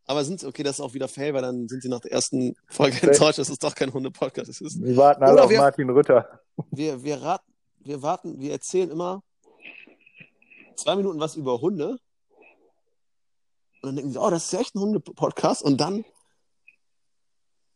Aber 0.09 0.25
sind 0.25 0.45
okay, 0.45 0.62
das 0.62 0.77
ist 0.79 0.81
auch 0.81 0.95
wieder 0.95 1.09
fail, 1.09 1.35
weil 1.35 1.42
dann 1.42 1.66
sind 1.69 1.83
sie 1.83 1.88
nach 1.88 2.01
der 2.01 2.12
ersten 2.12 2.55
Folge 2.69 2.97
enttäuscht, 3.09 3.38
dass 3.38 3.49
es 3.49 3.59
doch 3.59 3.75
kein 3.75 3.92
Hunde-Podcast 3.92 4.49
ist. 4.49 4.81
Wir 4.83 4.97
warten 4.97 5.23
alle 5.25 5.33
Oder 5.35 5.45
auf 5.45 5.51
wir- 5.51 5.59
Martin 5.59 5.90
Rütter. 5.90 6.40
Wir, 6.71 7.03
wir, 7.03 7.21
raten, 7.23 7.53
wir 7.81 8.03
warten, 8.03 8.40
wir 8.40 8.53
erzählen 8.53 8.90
immer 8.90 9.23
zwei 10.77 10.95
Minuten 10.97 11.19
was 11.21 11.37
über 11.37 11.61
Hunde. 11.61 11.99
Und 13.83 13.90
dann 13.90 13.97
denken 13.97 14.12
sie, 14.12 14.19
oh, 14.19 14.31
das 14.31 14.45
ist 14.47 14.53
ja 14.53 14.61
echt 14.61 14.75
ein 14.75 14.81
Hunde-Podcast. 14.81 15.62
Und 15.62 15.81
dann, 15.81 16.05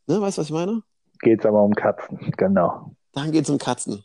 ne, 0.07 0.21
weißt 0.21 0.39
du, 0.39 0.41
was 0.41 0.47
ich 0.49 0.53
meine? 0.53 0.83
Geht's 1.21 1.45
aber 1.45 1.63
um 1.63 1.75
Katzen, 1.75 2.19
genau. 2.37 2.95
Dann 3.13 3.33
geht 3.33 3.45
es 3.45 3.51
um 3.51 3.59
Katzen. 3.59 4.05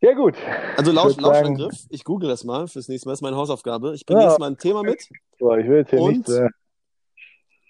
Ja, 0.00 0.14
gut. 0.14 0.36
Also 0.76 0.92
Lausch, 0.92 1.14
sagen- 1.14 1.22
Lauschangriff, 1.24 1.86
ich 1.88 2.04
google 2.04 2.28
das 2.28 2.44
mal 2.44 2.68
fürs 2.68 2.88
nächste 2.88 3.08
Mal, 3.08 3.12
das 3.12 3.18
ist 3.18 3.22
meine 3.22 3.36
Hausaufgabe. 3.36 3.94
Ich 3.94 4.06
bringe 4.06 4.20
Ja. 4.20 4.26
nächstes 4.26 4.38
Mal 4.40 4.46
ein 4.50 4.58
Thema 4.58 4.82
mit. 4.82 5.02
So, 5.38 5.52
ich 5.54 5.66
will 5.68 5.78
jetzt 5.78 5.90
hier 5.90 6.00
Und? 6.00 6.18
nicht. 6.18 6.28
Äh, 6.28 6.48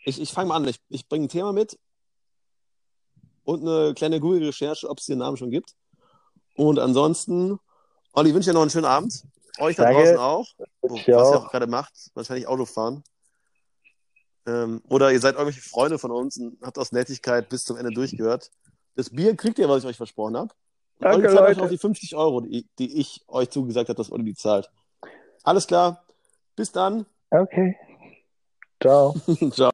Ich, 0.05 0.21
ich 0.21 0.33
fange 0.33 0.49
mal 0.49 0.57
an, 0.57 0.67
ich, 0.69 0.79
ich 0.89 1.07
bringe 1.09 1.27
ein 1.27 1.29
Thema 1.29 1.53
mit 1.53 1.79
und 3.45 3.61
eine 3.67 3.93
kleine 3.95 4.21
Google-Recherche, 4.21 4.89
ob 4.89 4.99
es 4.99 5.07
den 5.07 5.19
Namen 5.19 5.37
schon 5.37 5.51
gibt. 5.51 5.75
Und 6.55 6.79
ansonsten, 6.79 7.59
Olli, 8.15 8.33
wünsche 8.35 8.51
dir 8.51 8.55
noch 8.55 8.63
einen 8.63 8.71
schönen 8.71 8.85
Abend. 8.87 9.23
Euch 9.59 9.77
da 9.77 9.85
Danke. 9.85 10.01
draußen 10.03 10.19
auch. 10.19 10.47
ich 10.59 10.91
was 10.91 11.09
ihr 11.09 11.19
auch. 11.19 11.47
auch 11.47 11.51
gerade 11.51 11.67
macht, 11.67 11.93
wahrscheinlich 12.15 12.47
Autofahren. 12.47 13.03
Ähm, 14.47 14.81
oder 14.89 15.13
ihr 15.13 15.21
seid 15.21 15.35
irgendwelche 15.35 15.61
Freunde 15.69 15.99
von 15.99 16.11
uns 16.11 16.39
und 16.39 16.59
habt 16.63 16.79
aus 16.79 16.93
Nettigkeit 16.93 17.49
bis 17.49 17.65
zum 17.65 17.77
Ende 17.77 17.91
durchgehört. 17.91 18.51
Das 18.97 19.11
Bier 19.11 19.37
kriegt 19.37 19.59
ihr, 19.59 19.69
was 19.69 19.83
ich 19.83 19.89
euch 19.91 19.97
versprochen 19.97 20.37
habe. 20.37 20.55
Und 20.99 21.05
Danke, 21.05 21.29
Olli 21.29 21.37
zahlt 21.37 21.57
euch 21.57 21.63
auch 21.63 21.69
die 21.69 21.79
50 21.79 22.17
Euro, 22.17 22.41
die, 22.41 22.67
die 22.79 23.01
ich 23.01 23.23
euch 23.29 23.51
zugesagt 23.51 23.89
habe, 23.89 23.97
dass 23.97 24.11
Olli 24.11 24.25
die 24.25 24.35
zahlt. 24.35 24.71
Alles 25.45 25.67
klar. 25.67 26.05
Bis 26.57 26.73
dann. 26.73 27.07
Okay. 27.31 27.77
Ciao. 28.81 29.15
Ciao. 29.53 29.67